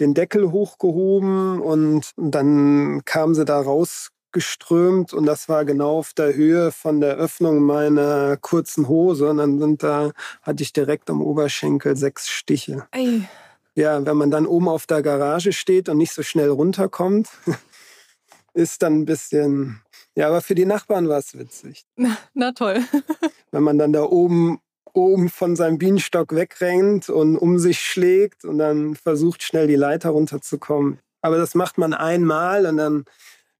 den 0.00 0.14
Deckel 0.14 0.52
hochgehoben 0.52 1.60
und 1.60 2.12
dann 2.16 3.02
kamen 3.04 3.34
sie 3.34 3.44
da 3.44 3.60
raus 3.60 4.11
geströmt 4.32 5.12
und 5.12 5.26
das 5.26 5.48
war 5.48 5.64
genau 5.64 5.98
auf 5.98 6.12
der 6.14 6.34
Höhe 6.34 6.72
von 6.72 7.00
der 7.00 7.16
Öffnung 7.16 7.62
meiner 7.62 8.36
kurzen 8.36 8.88
Hose. 8.88 9.28
Und 9.30 9.38
dann 9.38 9.58
sind 9.58 9.82
da, 9.82 10.12
hatte 10.42 10.62
ich 10.62 10.72
direkt 10.72 11.10
am 11.10 11.20
Oberschenkel 11.20 11.96
sechs 11.96 12.28
Stiche. 12.28 12.86
Ei. 12.90 13.28
Ja, 13.74 14.04
wenn 14.04 14.16
man 14.16 14.30
dann 14.30 14.46
oben 14.46 14.68
auf 14.68 14.86
der 14.86 15.02
Garage 15.02 15.52
steht 15.52 15.88
und 15.88 15.96
nicht 15.96 16.12
so 16.12 16.22
schnell 16.22 16.50
runterkommt, 16.50 17.28
ist 18.54 18.82
dann 18.82 19.00
ein 19.00 19.04
bisschen. 19.06 19.80
Ja, 20.14 20.28
aber 20.28 20.42
für 20.42 20.54
die 20.54 20.66
Nachbarn 20.66 21.08
war 21.08 21.18
es 21.18 21.38
witzig. 21.38 21.84
Na, 21.96 22.18
na 22.34 22.52
toll. 22.52 22.82
wenn 23.50 23.62
man 23.62 23.78
dann 23.78 23.92
da 23.92 24.02
oben 24.02 24.60
oben 24.94 25.28
von 25.28 25.56
seinem 25.56 25.78
Bienenstock 25.78 26.34
wegrennt 26.34 27.08
und 27.08 27.36
um 27.36 27.58
sich 27.58 27.80
schlägt 27.80 28.44
und 28.44 28.58
dann 28.58 28.94
versucht 28.94 29.42
schnell 29.42 29.66
die 29.66 29.76
Leiter 29.76 30.10
runterzukommen. 30.10 30.98
Aber 31.22 31.38
das 31.38 31.54
macht 31.54 31.78
man 31.78 31.94
einmal 31.94 32.66
und 32.66 32.76
dann 32.76 33.04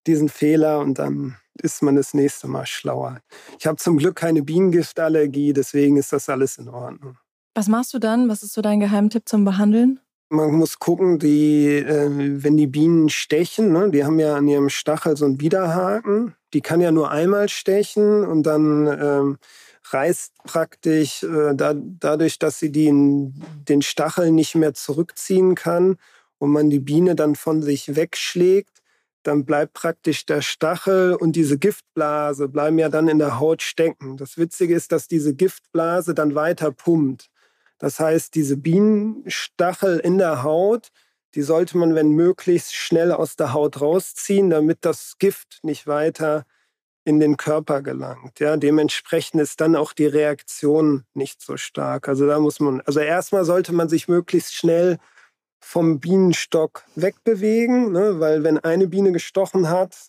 diesen 0.06 0.28
Fehler 0.28 0.80
und 0.80 0.98
dann 0.98 1.36
ist 1.54 1.82
man 1.82 1.96
das 1.96 2.14
nächste 2.14 2.48
Mal 2.48 2.66
schlauer. 2.66 3.20
Ich 3.58 3.66
habe 3.66 3.76
zum 3.76 3.98
Glück 3.98 4.16
keine 4.16 4.42
Bienengiftallergie, 4.42 5.52
deswegen 5.52 5.96
ist 5.96 6.12
das 6.12 6.28
alles 6.28 6.58
in 6.58 6.68
Ordnung. 6.68 7.16
Was 7.54 7.68
machst 7.68 7.92
du 7.92 7.98
dann? 7.98 8.28
Was 8.28 8.42
ist 8.42 8.54
so 8.54 8.62
dein 8.62 8.80
Geheimtipp 8.80 9.28
zum 9.28 9.44
Behandeln? 9.44 10.00
Man 10.30 10.54
muss 10.54 10.78
gucken, 10.78 11.18
die, 11.18 11.66
äh, 11.66 12.08
wenn 12.42 12.56
die 12.56 12.66
Bienen 12.66 13.10
stechen, 13.10 13.70
ne, 13.70 13.90
die 13.90 14.02
haben 14.04 14.18
ja 14.18 14.36
an 14.36 14.48
ihrem 14.48 14.70
Stachel 14.70 15.14
so 15.14 15.26
einen 15.26 15.40
Widerhaken. 15.40 16.34
Die 16.54 16.62
kann 16.62 16.80
ja 16.80 16.90
nur 16.90 17.10
einmal 17.10 17.50
stechen 17.50 18.24
und 18.24 18.44
dann 18.44 18.86
ähm, 18.86 19.38
reißt 19.90 20.32
praktisch 20.44 21.22
äh, 21.22 21.54
da, 21.54 21.74
dadurch, 21.74 22.38
dass 22.38 22.58
sie 22.58 22.72
den, 22.72 23.42
den 23.68 23.82
Stachel 23.82 24.30
nicht 24.30 24.54
mehr 24.54 24.72
zurückziehen 24.72 25.54
kann 25.54 25.96
und 26.38 26.50
man 26.50 26.70
die 26.70 26.80
Biene 26.80 27.14
dann 27.14 27.34
von 27.34 27.62
sich 27.62 27.94
wegschlägt, 27.94 28.81
dann 29.22 29.44
bleibt 29.44 29.74
praktisch 29.74 30.26
der 30.26 30.42
Stachel 30.42 31.14
und 31.14 31.36
diese 31.36 31.58
Giftblase 31.58 32.48
bleiben 32.48 32.78
ja 32.78 32.88
dann 32.88 33.08
in 33.08 33.18
der 33.18 33.38
Haut 33.38 33.62
stecken. 33.62 34.16
Das 34.16 34.36
Witzige 34.36 34.74
ist, 34.74 34.92
dass 34.92 35.08
diese 35.08 35.34
Giftblase 35.34 36.14
dann 36.14 36.34
weiter 36.34 36.72
pumpt. 36.72 37.28
Das 37.78 37.98
heißt, 37.98 38.34
diese 38.34 38.56
Bienenstachel 38.56 39.98
in 39.98 40.18
der 40.18 40.42
Haut, 40.42 40.88
die 41.34 41.42
sollte 41.42 41.78
man, 41.78 41.94
wenn 41.94 42.10
möglich, 42.10 42.64
schnell 42.70 43.10
aus 43.10 43.36
der 43.36 43.52
Haut 43.52 43.80
rausziehen, 43.80 44.50
damit 44.50 44.78
das 44.82 45.16
Gift 45.18 45.60
nicht 45.62 45.86
weiter 45.86 46.44
in 47.04 47.18
den 47.18 47.36
Körper 47.36 47.82
gelangt. 47.82 48.38
Ja, 48.38 48.56
dementsprechend 48.56 49.40
ist 49.40 49.60
dann 49.60 49.74
auch 49.74 49.92
die 49.92 50.06
Reaktion 50.06 51.04
nicht 51.14 51.42
so 51.42 51.56
stark. 51.56 52.08
Also 52.08 52.26
da 52.26 52.38
muss 52.38 52.60
man, 52.60 52.80
also 52.82 53.00
erstmal 53.00 53.44
sollte 53.44 53.72
man 53.72 53.88
sich 53.88 54.08
möglichst 54.08 54.54
schnell 54.54 54.98
vom 55.64 56.00
Bienenstock 56.00 56.84
wegbewegen, 56.96 57.92
ne? 57.92 58.20
weil 58.20 58.44
wenn 58.44 58.58
eine 58.58 58.88
Biene 58.88 59.12
gestochen 59.12 59.70
hat, 59.70 60.08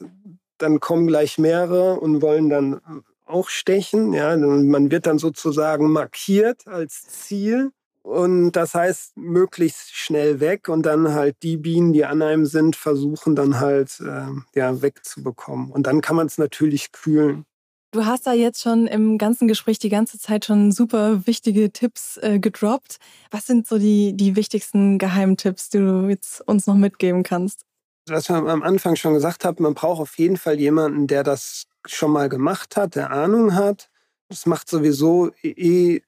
dann 0.58 0.80
kommen 0.80 1.08
gleich 1.08 1.38
mehrere 1.38 2.00
und 2.00 2.22
wollen 2.22 2.50
dann 2.50 2.82
auch 3.26 3.50
stechen. 3.50 4.14
Ja? 4.14 4.36
Man 4.36 4.92
wird 4.92 5.06
dann 5.06 5.20
sozusagen 5.20 5.92
markiert 5.92 6.68
als 6.68 7.04
Ziel. 7.04 7.72
Und 8.02 8.52
das 8.52 8.76
heißt, 8.76 9.16
möglichst 9.16 9.96
schnell 9.96 10.42
weg 10.42 10.68
und 10.68 10.86
dann 10.86 11.14
halt 11.14 11.38
die 11.42 11.56
Bienen, 11.56 11.94
die 11.94 12.04
an 12.04 12.22
einem 12.22 12.46
sind, 12.46 12.76
versuchen 12.76 13.34
dann 13.34 13.62
halt 13.62 14.02
äh, 14.02 14.60
ja, 14.60 14.82
wegzubekommen. 14.82 15.72
Und 15.72 15.88
dann 15.88 16.02
kann 16.02 16.18
man 16.18 16.28
es 16.28 16.38
natürlich 16.38 16.92
kühlen. 16.92 17.46
Du 17.94 18.08
hast 18.08 18.26
da 18.26 18.34
jetzt 18.34 18.64
schon 18.64 18.88
im 18.88 19.20
ganzen 19.20 19.48
Gespräch 19.48 19.78
die 19.78 19.90
ganze 19.90 20.18
Zeit 20.18 20.46
schon 20.46 20.72
super 20.72 21.28
wichtige 21.28 21.72
Tipps 21.72 22.18
äh, 22.18 22.40
gedroppt. 22.40 22.98
Was 23.30 23.46
sind 23.46 23.68
so 23.68 23.78
die, 23.78 24.18
die 24.18 24.36
wichtigsten 24.36 24.98
Geheimtipps, 24.98 25.70
die 25.70 25.78
du 25.78 26.08
jetzt 26.10 26.42
uns 26.48 26.66
noch 26.66 26.74
mitgeben 26.74 27.22
kannst? 27.22 27.68
Was 28.10 28.30
wir 28.30 28.36
am 28.38 28.64
Anfang 28.64 28.96
schon 28.96 29.14
gesagt 29.14 29.46
haben, 29.46 29.62
man 29.62 29.76
braucht 29.76 30.02
auf 30.02 30.18
jeden 30.18 30.38
Fall 30.38 30.60
jemanden, 30.60 31.06
der 31.06 31.24
das 31.24 31.68
schon 31.86 32.12
mal 32.12 32.30
gemacht 32.30 32.78
hat, 32.78 32.96
der 32.96 33.12
Ahnung 33.12 33.54
hat. 33.54 33.92
Es 34.28 34.48
macht 34.48 34.68
sowieso 34.68 35.30
eh 35.44 36.02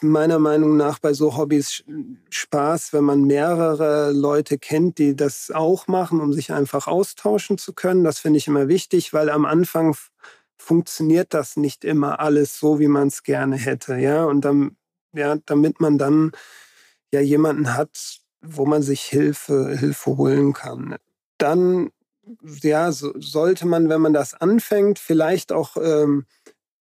meiner 0.00 0.38
Meinung 0.38 0.78
nach 0.78 0.98
bei 0.98 1.12
so 1.12 1.36
Hobbys 1.36 1.84
Spaß, 2.30 2.94
wenn 2.94 3.04
man 3.04 3.24
mehrere 3.24 4.12
Leute 4.12 4.56
kennt, 4.56 4.96
die 4.96 5.14
das 5.14 5.50
auch 5.50 5.88
machen, 5.88 6.22
um 6.22 6.32
sich 6.32 6.52
einfach 6.52 6.86
austauschen 6.86 7.58
zu 7.58 7.74
können. 7.74 8.04
Das 8.04 8.18
finde 8.18 8.38
ich 8.38 8.46
immer 8.46 8.68
wichtig, 8.68 9.12
weil 9.12 9.28
am 9.28 9.44
Anfang 9.44 9.94
funktioniert 10.68 11.32
das 11.32 11.56
nicht 11.56 11.82
immer 11.82 12.20
alles 12.20 12.58
so, 12.60 12.78
wie 12.78 12.88
man 12.88 13.08
es 13.08 13.22
gerne 13.22 13.56
hätte. 13.56 13.96
Ja, 13.96 14.24
und 14.26 14.42
dann, 14.44 14.76
ja, 15.14 15.36
damit 15.46 15.80
man 15.80 15.96
dann 15.96 16.32
ja 17.10 17.20
jemanden 17.20 17.74
hat, 17.74 18.20
wo 18.42 18.66
man 18.66 18.82
sich 18.82 19.00
Hilfe, 19.00 19.74
Hilfe 19.78 20.18
holen 20.18 20.52
kann. 20.52 20.96
Dann 21.38 21.88
ja, 22.62 22.92
so, 22.92 23.14
sollte 23.18 23.66
man, 23.66 23.88
wenn 23.88 24.02
man 24.02 24.12
das 24.12 24.34
anfängt, 24.34 24.98
vielleicht 24.98 25.52
auch 25.52 25.78
ähm, 25.78 26.26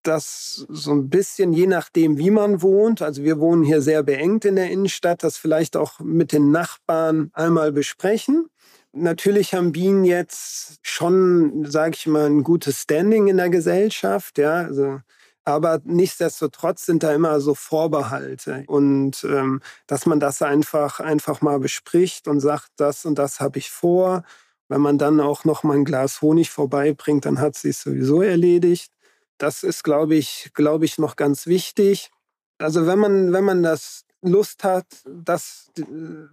das 0.04 0.66
so 0.68 0.92
ein 0.92 1.10
bisschen, 1.10 1.54
je 1.54 1.68
nachdem, 1.68 2.18
wie 2.18 2.32
man 2.32 2.62
wohnt, 2.62 3.02
also 3.02 3.24
wir 3.24 3.40
wohnen 3.40 3.64
hier 3.64 3.82
sehr 3.82 4.04
beengt 4.04 4.44
in 4.44 4.58
der 4.58 4.70
Innenstadt, 4.70 5.24
das 5.24 5.38
vielleicht 5.38 5.78
auch 5.78 6.02
mit 6.02 6.34
den 6.34 6.52
Nachbarn 6.52 7.30
einmal 7.32 7.72
besprechen 7.72 8.50
Natürlich 8.98 9.54
haben 9.54 9.72
Bienen 9.72 10.04
jetzt 10.04 10.80
schon, 10.82 11.66
sage 11.66 11.96
ich 11.96 12.08
mal, 12.08 12.26
ein 12.26 12.44
gutes 12.44 12.82
Standing 12.82 13.28
in 13.28 13.38
der 13.38 13.50
Gesellschaft, 13.50 14.38
ja. 14.38 14.64
Also, 14.64 15.00
aber 15.46 15.80
nichtsdestotrotz 15.86 16.86
sind 16.86 17.04
da 17.04 17.14
immer 17.14 17.40
so 17.40 17.56
Vorbehalte 17.56 18.66
und 18.68 19.24
ähm, 19.24 19.62
dass 19.88 20.06
man 20.06 20.20
das 20.20 20.42
einfach 20.42 21.00
einfach 21.00 21.42
mal 21.42 21.60
bespricht 21.60 22.28
und 22.28 22.42
sagt, 22.42 22.70
das 22.76 23.06
und 23.06 23.18
das 23.18 23.40
habe 23.40 23.58
ich 23.60 23.72
vor. 23.72 24.24
Wenn 24.68 24.82
man 24.82 24.98
dann 24.98 25.22
auch 25.22 25.46
noch 25.46 25.64
mal 25.64 25.76
ein 25.76 25.86
Glas 25.86 26.22
Honig 26.22 26.50
vorbeibringt, 26.50 27.26
dann 27.26 27.40
hat 27.40 27.56
sie 27.56 27.70
es 27.70 27.82
sowieso 27.82 28.22
erledigt. 28.22 28.92
Das 29.38 29.64
ist, 29.64 29.84
glaube 29.84 30.16
ich, 30.16 30.52
glaube 30.54 30.86
ich, 30.86 30.98
noch 30.98 31.16
ganz 31.16 31.48
wichtig. 31.48 32.10
Also 32.58 32.86
wenn 32.88 33.00
man 33.00 33.32
wenn 33.34 33.46
man 33.46 33.64
das 33.64 34.04
Lust 34.22 34.64
hat, 34.64 34.88
das 35.06 35.72
äh, 35.78 35.84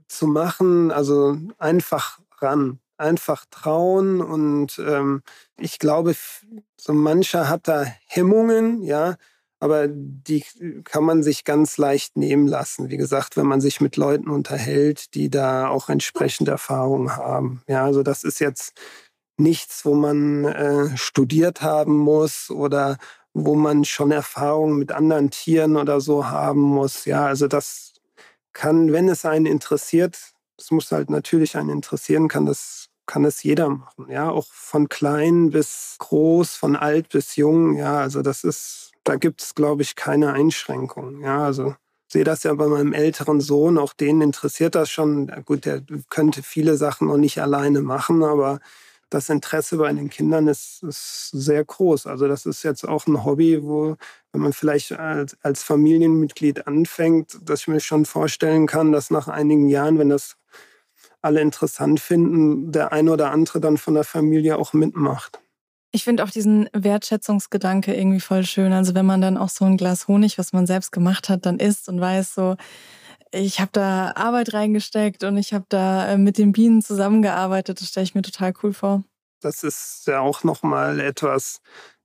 zu 0.09 0.27
machen, 0.27 0.91
also 0.91 1.37
einfach 1.59 2.19
ran. 2.45 2.81
Einfach 2.97 3.45
trauen 3.51 4.21
und 4.21 4.79
ähm, 4.79 5.23
ich 5.59 5.81
glaube, 5.81 6.15
so 6.77 6.93
mancher 6.93 7.49
hat 7.49 7.67
da 7.67 7.85
Hemmungen, 8.07 8.83
ja, 8.83 9.17
aber 9.59 9.89
die 9.89 10.45
kann 10.85 11.05
man 11.05 11.23
sich 11.23 11.45
ganz 11.45 11.79
leicht 11.79 12.17
nehmen 12.17 12.47
lassen. 12.47 12.91
Wie 12.91 12.97
gesagt, 12.97 13.37
wenn 13.37 13.47
man 13.47 13.61
sich 13.61 13.81
mit 13.81 13.97
Leuten 13.97 14.29
unterhält, 14.29 15.15
die 15.15 15.31
da 15.31 15.69
auch 15.69 15.89
entsprechende 15.89 16.53
Erfahrungen 16.53 17.17
haben. 17.17 17.63
Ja, 17.67 17.85
also 17.85 18.03
das 18.03 18.25
ist 18.25 18.41
jetzt 18.41 18.75
nichts, 19.39 19.85
wo 19.85 19.95
man 19.95 20.45
äh, 20.45 20.97
studiert 20.97 21.63
haben 21.63 21.97
muss 21.97 22.51
oder 22.51 22.99
wo 23.33 23.55
man 23.55 23.85
schon 23.85 24.13
Erfahrungen 24.13 24.79
mit 24.79 24.93
anderen 24.93 25.31
Tieren 25.31 25.77
oder 25.77 26.01
so 26.01 26.29
haben 26.29 26.61
muss. 26.61 27.05
Ja, 27.07 27.27
also 27.27 27.49
das 27.49 27.95
kann, 28.53 28.93
wenn 28.93 29.09
es 29.09 29.25
einen 29.25 29.47
interessiert, 29.47 30.34
es 30.59 30.71
muss 30.71 30.91
halt 30.93 31.11
natürlich 31.11 31.57
einen 31.57 31.71
interessieren, 31.71 32.29
kann 32.29 32.47
das 32.47 32.89
kann 33.07 33.25
es 33.25 33.43
jeder 33.43 33.69
machen, 33.69 34.07
ja, 34.09 34.31
auch 34.31 34.47
von 34.51 34.89
klein 34.89 35.51
bis 35.51 35.97
groß, 35.99 36.55
von 36.55 36.77
alt 36.77 37.11
bis 37.11 37.37
jung, 37.37 37.77
ja, 37.77 37.99
also 37.99 38.23
das 38.23 38.45
ist, 38.45 38.93
da 39.05 39.17
gibt 39.17 39.43
es, 39.43 39.55
glaube 39.55 39.83
ich, 39.83 39.95
keine 39.95 40.33
Einschränkungen, 40.33 41.21
ja, 41.21 41.45
also 41.45 41.75
sehe 42.09 42.25
das 42.25 42.45
ja 42.45 42.55
bei 42.55 42.67
meinem 42.67 42.93
älteren 42.93 43.41
Sohn, 43.41 43.77
auch 43.77 43.93
den 43.93 44.21
interessiert 44.21 44.75
das 44.75 44.91
schon, 44.91 45.31
gut, 45.45 45.67
der 45.67 45.83
könnte 46.11 46.43
viele 46.43 46.77
Sachen 46.77 47.09
noch 47.09 47.17
nicht 47.19 47.43
alleine 47.43 47.83
machen, 47.83 48.23
aber 48.23 48.61
das 49.11 49.29
Interesse 49.29 49.77
bei 49.77 49.93
den 49.93 50.11
Kindern 50.11 50.49
ist, 50.49 50.83
ist, 50.83 51.31
sehr 51.31 51.65
groß. 51.65 52.07
Also 52.07 52.29
das 52.29 52.47
ist 52.47 52.63
jetzt 52.63 52.87
auch 52.87 53.07
ein 53.07 53.25
Hobby, 53.25 53.63
wo, 53.63 53.97
wenn 54.33 54.41
man 54.41 54.53
vielleicht 54.53 54.93
als, 54.93 55.37
als 55.43 55.63
Familienmitglied 55.63 56.67
anfängt, 56.67 57.39
dass 57.43 57.61
ich 57.61 57.69
mir 57.69 57.81
schon 57.81 58.05
vorstellen 58.05 58.67
kann, 58.67 58.93
dass 58.93 59.11
nach 59.11 59.29
einigen 59.29 59.69
Jahren, 59.69 59.99
wenn 59.99 60.09
das 60.09 60.37
alle 61.23 61.41
interessant 61.41 62.01
finden, 62.01 62.71
der 62.71 62.93
eine 62.93 63.13
oder 63.13 63.31
andere 63.31 63.61
dann 63.61 63.79
von 63.79 63.95
der 63.95 64.05
Familie 64.05 64.59
auch 64.59 64.73
mitmacht. 64.73 65.41
Ich 65.91 66.05
finde 66.05 66.25
auch 66.25 66.31
diesen 66.31 66.69
Wertschätzungsgedanke 66.73 67.95
irgendwie 67.95 68.21
voll 68.21 68.45
schön. 68.45 68.73
Also 68.73 68.95
wenn 68.97 69.07
man 69.07 69.21
dann 69.21 69.37
auch 69.37 69.49
so 69.49 69.65
ein 69.65 69.77
Glas 69.77 70.09
Honig, 70.09 70.39
was 70.39 70.53
man 70.53 70.67
selbst 70.67 70.91
gemacht 70.91 71.29
hat, 71.29 71.47
dann 71.47 71.61
isst 71.61 71.89
und 71.89 72.01
weiß 72.01 72.35
so, 72.35 72.57
ich 73.35 73.61
habe 73.61 73.71
da 73.73 74.13
Arbeit 74.15 74.55
reingesteckt 74.55 75.25
und 75.25 75.37
ich 75.37 75.53
habe 75.53 75.67
da 75.69 76.09
äh, 76.09 76.19
mit 76.19 76.39
den 76.39 76.53
Bienen 76.53 76.83
zusammengearbeitet. 76.83 77.81
Das 77.81 77.89
stelle 77.89 78.05
ich 78.05 78.15
mir 78.15 78.23
total 78.23 78.53
cool 78.63 78.73
vor. 78.73 79.05
Das 79.41 79.63
ist 79.63 80.05
ja 80.07 80.21
auch 80.21 80.45
nochmal 80.45 81.01
etwas, 81.01 81.61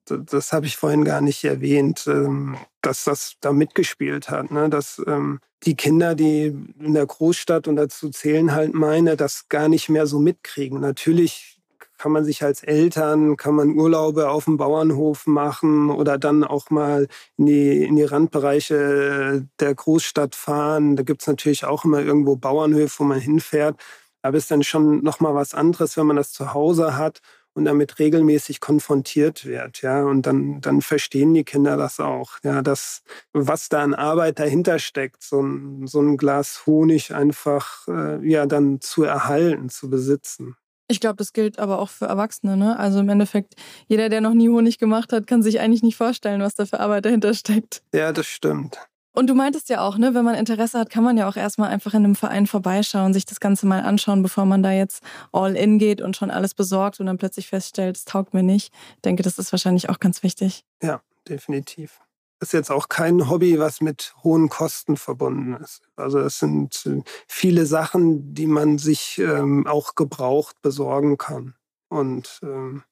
das 0.05 0.51
habe 0.51 0.65
ich 0.65 0.75
vorhin 0.75 1.05
gar 1.05 1.21
nicht 1.21 1.43
erwähnt, 1.43 2.05
ähm, 2.07 2.57
dass 2.81 3.03
das 3.03 3.35
da 3.41 3.53
mitgespielt 3.53 4.29
hat. 4.29 4.51
Ne? 4.51 4.69
Dass 4.69 5.01
ähm, 5.07 5.39
die 5.63 5.75
Kinder, 5.75 6.15
die 6.15 6.55
in 6.79 6.93
der 6.93 7.05
Großstadt, 7.05 7.67
und 7.67 7.75
dazu 7.75 8.09
zählen 8.09 8.51
halt 8.51 8.73
meine, 8.73 9.15
das 9.15 9.47
gar 9.49 9.69
nicht 9.69 9.89
mehr 9.89 10.07
so 10.07 10.19
mitkriegen. 10.19 10.79
Natürlich 10.79 11.58
kann 11.99 12.11
man 12.11 12.25
sich 12.25 12.43
als 12.43 12.63
Eltern, 12.63 13.37
kann 13.37 13.53
man 13.55 13.77
Urlaube 13.77 14.29
auf 14.29 14.45
dem 14.45 14.57
Bauernhof 14.57 15.27
machen 15.27 15.91
oder 15.91 16.17
dann 16.17 16.43
auch 16.43 16.71
mal 16.71 17.07
in 17.37 17.45
die, 17.45 17.83
in 17.83 17.95
die 17.95 18.03
Randbereiche 18.03 19.47
der 19.59 19.75
Großstadt 19.75 20.35
fahren. 20.35 20.95
Da 20.95 21.03
gibt 21.03 21.21
es 21.21 21.27
natürlich 21.27 21.65
auch 21.65 21.85
immer 21.85 22.01
irgendwo 22.01 22.35
Bauernhöfe, 22.35 22.99
wo 22.99 23.03
man 23.03 23.19
hinfährt. 23.19 23.79
Aber 24.21 24.37
es 24.37 24.45
ist 24.45 24.51
dann 24.51 24.63
schon 24.63 25.03
nochmal 25.03 25.35
was 25.35 25.53
anderes, 25.53 25.97
wenn 25.97 26.07
man 26.07 26.15
das 26.15 26.31
zu 26.31 26.53
Hause 26.53 26.97
hat 26.97 27.19
und 27.53 27.65
damit 27.65 27.99
regelmäßig 27.99 28.61
konfrontiert 28.61 29.45
wird, 29.45 29.81
ja, 29.81 30.03
und 30.03 30.25
dann, 30.25 30.61
dann 30.61 30.81
verstehen 30.81 31.33
die 31.33 31.43
Kinder 31.43 31.77
das 31.77 31.99
auch, 31.99 32.37
ja, 32.43 32.61
dass, 32.61 33.01
was 33.33 33.69
da 33.69 33.81
an 33.83 33.93
Arbeit 33.93 34.39
dahinter 34.39 34.79
steckt, 34.79 35.23
so 35.23 35.41
ein, 35.41 35.87
so 35.87 35.99
ein 36.01 36.17
Glas 36.17 36.65
Honig 36.65 37.13
einfach, 37.13 37.87
äh, 37.87 38.25
ja, 38.27 38.45
dann 38.45 38.81
zu 38.81 39.03
erhalten, 39.03 39.69
zu 39.69 39.89
besitzen. 39.89 40.55
Ich 40.91 40.99
glaube, 40.99 41.17
das 41.17 41.33
gilt 41.33 41.59
aber 41.59 41.79
auch 41.79 41.89
für 41.89 42.07
Erwachsene. 42.07 42.57
Ne? 42.57 42.77
Also 42.77 42.99
im 42.99 43.09
Endeffekt, 43.09 43.53
jeder, 43.87 44.09
der 44.09 44.21
noch 44.21 44.33
nie 44.33 44.49
Honig 44.49 44.79
gemacht 44.79 45.13
hat, 45.13 45.27
kann 45.27 45.43
sich 45.43 45.59
eigentlich 45.59 45.83
nicht 45.83 45.95
vorstellen, 45.95 46.41
was 46.41 46.55
da 46.55 46.65
für 46.65 46.79
Arbeit 46.79 47.05
dahinter 47.05 47.35
steckt. 47.35 47.83
Ja, 47.93 48.11
das 48.11 48.25
stimmt. 48.25 48.79
Und 49.13 49.27
du 49.27 49.35
meintest 49.35 49.69
ja 49.69 49.81
auch, 49.81 49.97
ne, 49.97 50.13
wenn 50.15 50.25
man 50.25 50.35
Interesse 50.35 50.79
hat, 50.79 50.89
kann 50.89 51.03
man 51.03 51.17
ja 51.17 51.27
auch 51.27 51.35
erstmal 51.35 51.69
einfach 51.69 51.93
in 51.93 52.05
einem 52.05 52.15
Verein 52.15 52.47
vorbeischauen, 52.47 53.13
sich 53.13 53.25
das 53.25 53.39
Ganze 53.39 53.67
mal 53.67 53.81
anschauen, 53.81 54.23
bevor 54.23 54.45
man 54.45 54.63
da 54.63 54.71
jetzt 54.71 55.03
all 55.31 55.55
in 55.55 55.77
geht 55.77 56.01
und 56.01 56.15
schon 56.15 56.31
alles 56.31 56.53
besorgt 56.53 56.99
und 56.99 57.05
dann 57.05 57.17
plötzlich 57.17 57.47
feststellt, 57.47 57.97
es 57.97 58.05
taugt 58.05 58.33
mir 58.33 58.43
nicht. 58.43 58.73
Ich 58.95 59.01
denke, 59.01 59.21
das 59.21 59.37
ist 59.37 59.51
wahrscheinlich 59.51 59.89
auch 59.89 59.99
ganz 59.99 60.23
wichtig. 60.23 60.63
Ja, 60.81 61.01
definitiv 61.27 61.99
ist 62.39 62.53
jetzt 62.53 62.71
auch 62.71 62.89
kein 62.89 63.29
Hobby, 63.29 63.59
was 63.59 63.81
mit 63.81 64.13
hohen 64.23 64.49
Kosten 64.49 64.97
verbunden 64.97 65.55
ist. 65.55 65.81
Also 65.95 66.19
es 66.19 66.39
sind 66.39 66.85
äh, 66.85 67.01
viele 67.27 67.65
Sachen, 67.65 68.33
die 68.33 68.47
man 68.47 68.77
sich 68.77 69.19
ähm, 69.19 69.67
auch 69.67 69.95
gebraucht 69.95 70.61
besorgen 70.61 71.17
kann. 71.17 71.55
Und 71.89 72.39
ähm, 72.43 72.83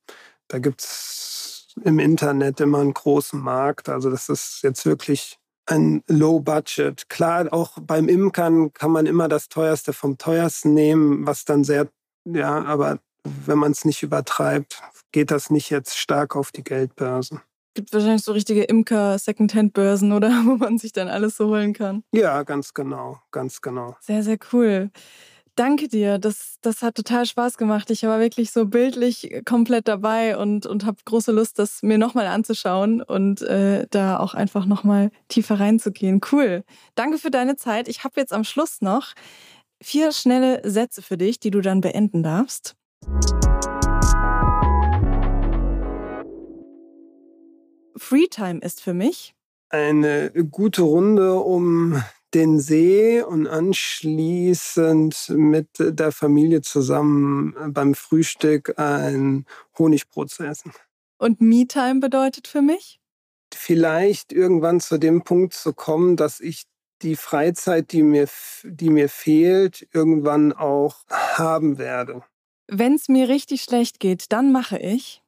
da 0.48 0.60
gibt's 0.60 1.68
im 1.84 2.00
Internet 2.00 2.60
immer 2.60 2.80
einen 2.80 2.94
großen 2.94 3.40
Markt. 3.40 3.90
Also 3.90 4.10
das 4.10 4.30
ist 4.30 4.60
jetzt 4.64 4.86
wirklich 4.86 5.40
ein 5.66 6.04
Low 6.08 6.40
Budget. 6.40 7.10
Klar, 7.10 7.48
auch 7.52 7.78
beim 7.80 8.10
Imkern 8.10 8.74
kann 8.74 8.92
man 8.92 9.06
immer 9.06 9.28
das 9.28 9.50
teuerste 9.50 9.94
vom 9.94 10.18
teuersten 10.18 10.74
nehmen, 10.74 11.26
was 11.26 11.46
dann 11.46 11.64
sehr, 11.64 11.90
ja, 12.26 12.64
aber 12.64 13.00
wenn 13.46 13.58
man 13.58 13.74
es 13.74 13.86
nicht 13.86 14.04
übertreibt, 14.04 14.82
geht 15.12 15.32
das 15.32 15.50
nicht 15.50 15.70
jetzt 15.70 15.98
stark 15.98 16.36
auf 16.36 16.52
die 16.52 16.64
Geldbörse 16.64 17.42
gibt 17.78 17.94
wahrscheinlich 17.94 18.24
so 18.24 18.32
richtige 18.32 18.64
Imker-Secondhand-Börsen, 18.64 20.12
oder? 20.12 20.30
Wo 20.46 20.56
man 20.56 20.80
sich 20.80 20.94
dann 20.94 21.08
alles 21.08 21.38
so 21.38 21.48
holen 21.48 21.74
kann. 21.74 22.04
Ja, 22.12 22.42
ganz 22.42 22.74
genau, 22.74 23.20
ganz 23.32 23.62
genau. 23.62 23.96
Sehr, 24.02 24.24
sehr 24.24 24.40
cool. 24.52 24.90
Danke 25.56 25.88
dir. 25.88 26.18
Das, 26.18 26.58
das 26.62 26.82
hat 26.82 26.96
total 26.96 27.28
Spaß 27.28 27.58
gemacht. 27.58 27.92
Ich 27.92 28.04
war 28.04 28.20
wirklich 28.20 28.52
so 28.52 28.66
bildlich 28.66 29.42
komplett 29.46 29.88
dabei 29.88 30.38
und, 30.38 30.66
und 30.66 30.86
habe 30.86 30.98
große 31.06 31.32
Lust, 31.32 31.60
das 31.60 31.84
mir 31.84 32.00
nochmal 32.00 32.28
anzuschauen 32.28 33.02
und 33.02 33.44
äh, 33.44 33.86
da 33.92 34.18
auch 34.18 34.34
einfach 34.34 34.66
nochmal 34.66 35.12
tiefer 35.28 35.60
reinzugehen. 35.60 36.20
Cool. 36.32 36.64
Danke 36.96 37.20
für 37.20 37.32
deine 37.32 37.58
Zeit. 37.58 37.88
Ich 37.88 38.04
habe 38.04 38.20
jetzt 38.20 38.34
am 38.34 38.44
Schluss 38.44 38.82
noch 38.82 39.14
vier 39.82 40.12
schnelle 40.12 40.68
Sätze 40.68 41.04
für 41.04 41.18
dich, 41.18 41.40
die 41.40 41.52
du 41.52 41.62
dann 41.62 41.82
beenden 41.82 42.24
darfst. 42.24 42.76
Freetime 47.98 48.60
ist 48.60 48.82
für 48.82 48.94
mich? 48.94 49.34
Eine 49.70 50.32
gute 50.50 50.84
Runde 50.84 51.36
um 51.36 52.02
den 52.34 52.60
See 52.60 53.22
und 53.22 53.48
anschließend 53.48 55.30
mit 55.30 55.70
der 55.80 56.12
Familie 56.12 56.62
zusammen 56.62 57.56
beim 57.74 57.96
Frühstück 57.96 58.78
ein 58.78 59.46
Honigbrot 59.78 60.30
zu 60.30 60.44
essen. 60.44 60.74
Und 61.18 61.42
Me-Time 61.42 62.00
bedeutet 62.00 62.48
für 62.48 62.62
mich? 62.62 63.00
Vielleicht 63.54 64.34
irgendwann 64.34 64.80
zu 64.80 64.98
dem 64.98 65.24
Punkt 65.24 65.54
zu 65.54 65.74
kommen, 65.74 66.16
dass 66.16 66.40
ich 66.40 66.66
die 67.02 67.16
Freizeit, 67.16 67.92
die 67.92 68.04
mir, 68.04 68.28
die 68.64 68.90
mir 68.90 69.10
fehlt, 69.10 69.88
irgendwann 69.94 70.52
auch 70.52 71.06
haben 71.10 71.78
werde. 71.78 72.24
Wenn 72.68 72.96
es 72.96 73.08
mir 73.08 73.30
richtig 73.30 73.64
schlecht 73.64 74.00
geht, 74.00 74.32
dann 74.32 74.52
mache 74.52 74.78
ich 74.78 75.24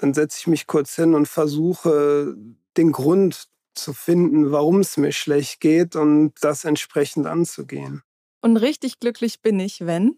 dann 0.00 0.14
setze 0.14 0.38
ich 0.40 0.46
mich 0.46 0.66
kurz 0.66 0.94
hin 0.94 1.14
und 1.14 1.26
versuche 1.26 2.36
den 2.76 2.92
Grund 2.92 3.48
zu 3.74 3.92
finden, 3.92 4.50
warum 4.50 4.80
es 4.80 4.96
mir 4.96 5.12
schlecht 5.12 5.60
geht 5.60 5.96
und 5.96 6.32
das 6.40 6.64
entsprechend 6.64 7.26
anzugehen. 7.26 8.02
Und 8.40 8.56
richtig 8.56 9.00
glücklich 9.00 9.40
bin 9.40 9.60
ich, 9.60 9.86
wenn? 9.86 10.16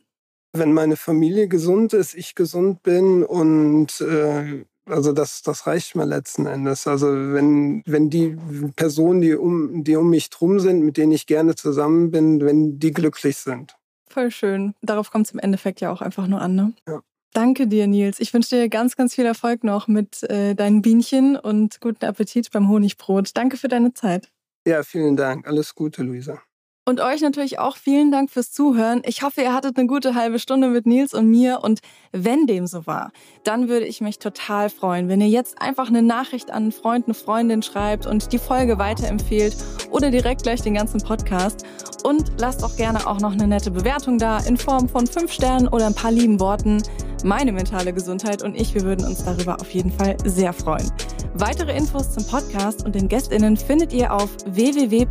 Wenn 0.52 0.72
meine 0.72 0.96
Familie 0.96 1.48
gesund 1.48 1.92
ist, 1.92 2.14
ich 2.14 2.34
gesund 2.34 2.82
bin 2.82 3.22
und 3.22 4.00
äh, 4.00 4.64
also 4.86 5.12
das, 5.12 5.42
das 5.42 5.66
reicht 5.66 5.94
mir 5.94 6.04
letzten 6.04 6.46
Endes. 6.46 6.86
Also 6.86 7.06
wenn, 7.06 7.82
wenn 7.86 8.10
die 8.10 8.36
Personen, 8.76 9.20
die 9.20 9.34
um, 9.34 9.84
die 9.84 9.96
um 9.96 10.10
mich 10.10 10.30
drum 10.30 10.58
sind, 10.58 10.82
mit 10.82 10.96
denen 10.96 11.12
ich 11.12 11.26
gerne 11.26 11.54
zusammen 11.54 12.10
bin, 12.10 12.40
wenn 12.40 12.78
die 12.78 12.90
glücklich 12.90 13.36
sind. 13.36 13.76
Voll 14.08 14.32
schön. 14.32 14.74
Darauf 14.82 15.12
kommt 15.12 15.26
es 15.26 15.32
im 15.32 15.38
Endeffekt 15.38 15.80
ja 15.80 15.92
auch 15.92 16.02
einfach 16.02 16.26
nur 16.26 16.40
an, 16.40 16.56
ne? 16.56 16.72
Ja. 16.88 17.00
Danke 17.32 17.68
dir, 17.68 17.86
Nils. 17.86 18.18
Ich 18.18 18.34
wünsche 18.34 18.56
dir 18.56 18.68
ganz, 18.68 18.96
ganz 18.96 19.14
viel 19.14 19.24
Erfolg 19.24 19.62
noch 19.62 19.86
mit 19.86 20.22
äh, 20.24 20.54
deinen 20.54 20.82
Bienchen 20.82 21.36
und 21.36 21.80
guten 21.80 22.04
Appetit 22.04 22.50
beim 22.50 22.68
Honigbrot. 22.68 23.36
Danke 23.36 23.56
für 23.56 23.68
deine 23.68 23.94
Zeit. 23.94 24.28
Ja, 24.66 24.82
vielen 24.82 25.16
Dank. 25.16 25.46
Alles 25.46 25.74
Gute, 25.74 26.02
Luisa. 26.02 26.42
Und 26.86 27.00
euch 27.00 27.20
natürlich 27.20 27.60
auch 27.60 27.76
vielen 27.76 28.10
Dank 28.10 28.30
fürs 28.30 28.50
Zuhören. 28.50 29.02
Ich 29.04 29.22
hoffe, 29.22 29.42
ihr 29.42 29.54
hattet 29.54 29.78
eine 29.78 29.86
gute 29.86 30.16
halbe 30.16 30.40
Stunde 30.40 30.68
mit 30.68 30.86
Nils 30.86 31.14
und 31.14 31.30
mir. 31.30 31.60
Und 31.62 31.80
wenn 32.10 32.46
dem 32.46 32.66
so 32.66 32.84
war, 32.84 33.12
dann 33.44 33.68
würde 33.68 33.86
ich 33.86 34.00
mich 34.00 34.18
total 34.18 34.70
freuen, 34.70 35.08
wenn 35.08 35.20
ihr 35.20 35.28
jetzt 35.28 35.62
einfach 35.62 35.88
eine 35.88 36.02
Nachricht 36.02 36.50
an 36.50 36.64
einen 36.64 36.72
Freund, 36.72 37.04
eine 37.04 37.14
Freundin 37.14 37.62
schreibt 37.62 38.06
und 38.06 38.32
die 38.32 38.38
Folge 38.38 38.78
weiterempfehlt 38.78 39.56
oder 39.92 40.10
direkt 40.10 40.42
gleich 40.42 40.62
den 40.62 40.74
ganzen 40.74 41.00
Podcast. 41.00 41.64
Und 42.02 42.32
lasst 42.40 42.64
auch 42.64 42.76
gerne 42.76 43.06
auch 43.06 43.20
noch 43.20 43.32
eine 43.32 43.46
nette 43.46 43.70
Bewertung 43.70 44.18
da 44.18 44.38
in 44.38 44.56
Form 44.56 44.88
von 44.88 45.06
fünf 45.06 45.30
Sternen 45.30 45.68
oder 45.68 45.86
ein 45.86 45.94
paar 45.94 46.10
lieben 46.10 46.40
Worten. 46.40 46.82
Meine 47.24 47.52
mentale 47.52 47.92
Gesundheit 47.92 48.42
und 48.42 48.54
ich, 48.54 48.74
wir 48.74 48.82
würden 48.82 49.06
uns 49.06 49.24
darüber 49.24 49.60
auf 49.60 49.70
jeden 49.70 49.90
Fall 49.92 50.16
sehr 50.24 50.52
freuen. 50.52 50.90
Weitere 51.34 51.76
Infos 51.76 52.10
zum 52.12 52.26
Podcast 52.26 52.84
und 52.84 52.94
den 52.94 53.08
GästInnen 53.08 53.56
findet 53.56 53.92
ihr 53.92 54.12
auf 54.12 54.30
www.aok.de 54.46 55.10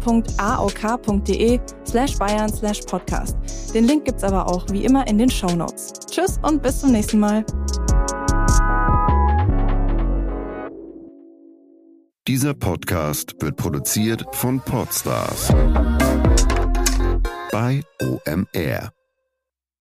slash 1.88 2.18
bayern 2.18 2.49
slash 2.49 2.82
podcast. 2.82 3.38
Den 3.74 3.86
Link 3.86 4.05
gibt's 4.05 4.24
aber 4.24 4.47
auch 4.47 4.66
wie 4.70 4.86
immer 4.86 5.07
in 5.07 5.18
den 5.18 5.30
Show 5.30 5.55
Notes. 5.55 5.93
Tschüss 6.10 6.39
und 6.41 6.62
bis 6.62 6.82
zum 6.82 6.91
nächsten 6.91 7.20
Mal. 7.20 7.45
Dieser 12.28 12.53
Podcast 12.53 13.36
wird 13.39 13.55
produziert 13.55 14.24
von 14.34 14.60
Podstars 14.60 15.51
bei 17.51 17.82
OMR. 18.01 18.99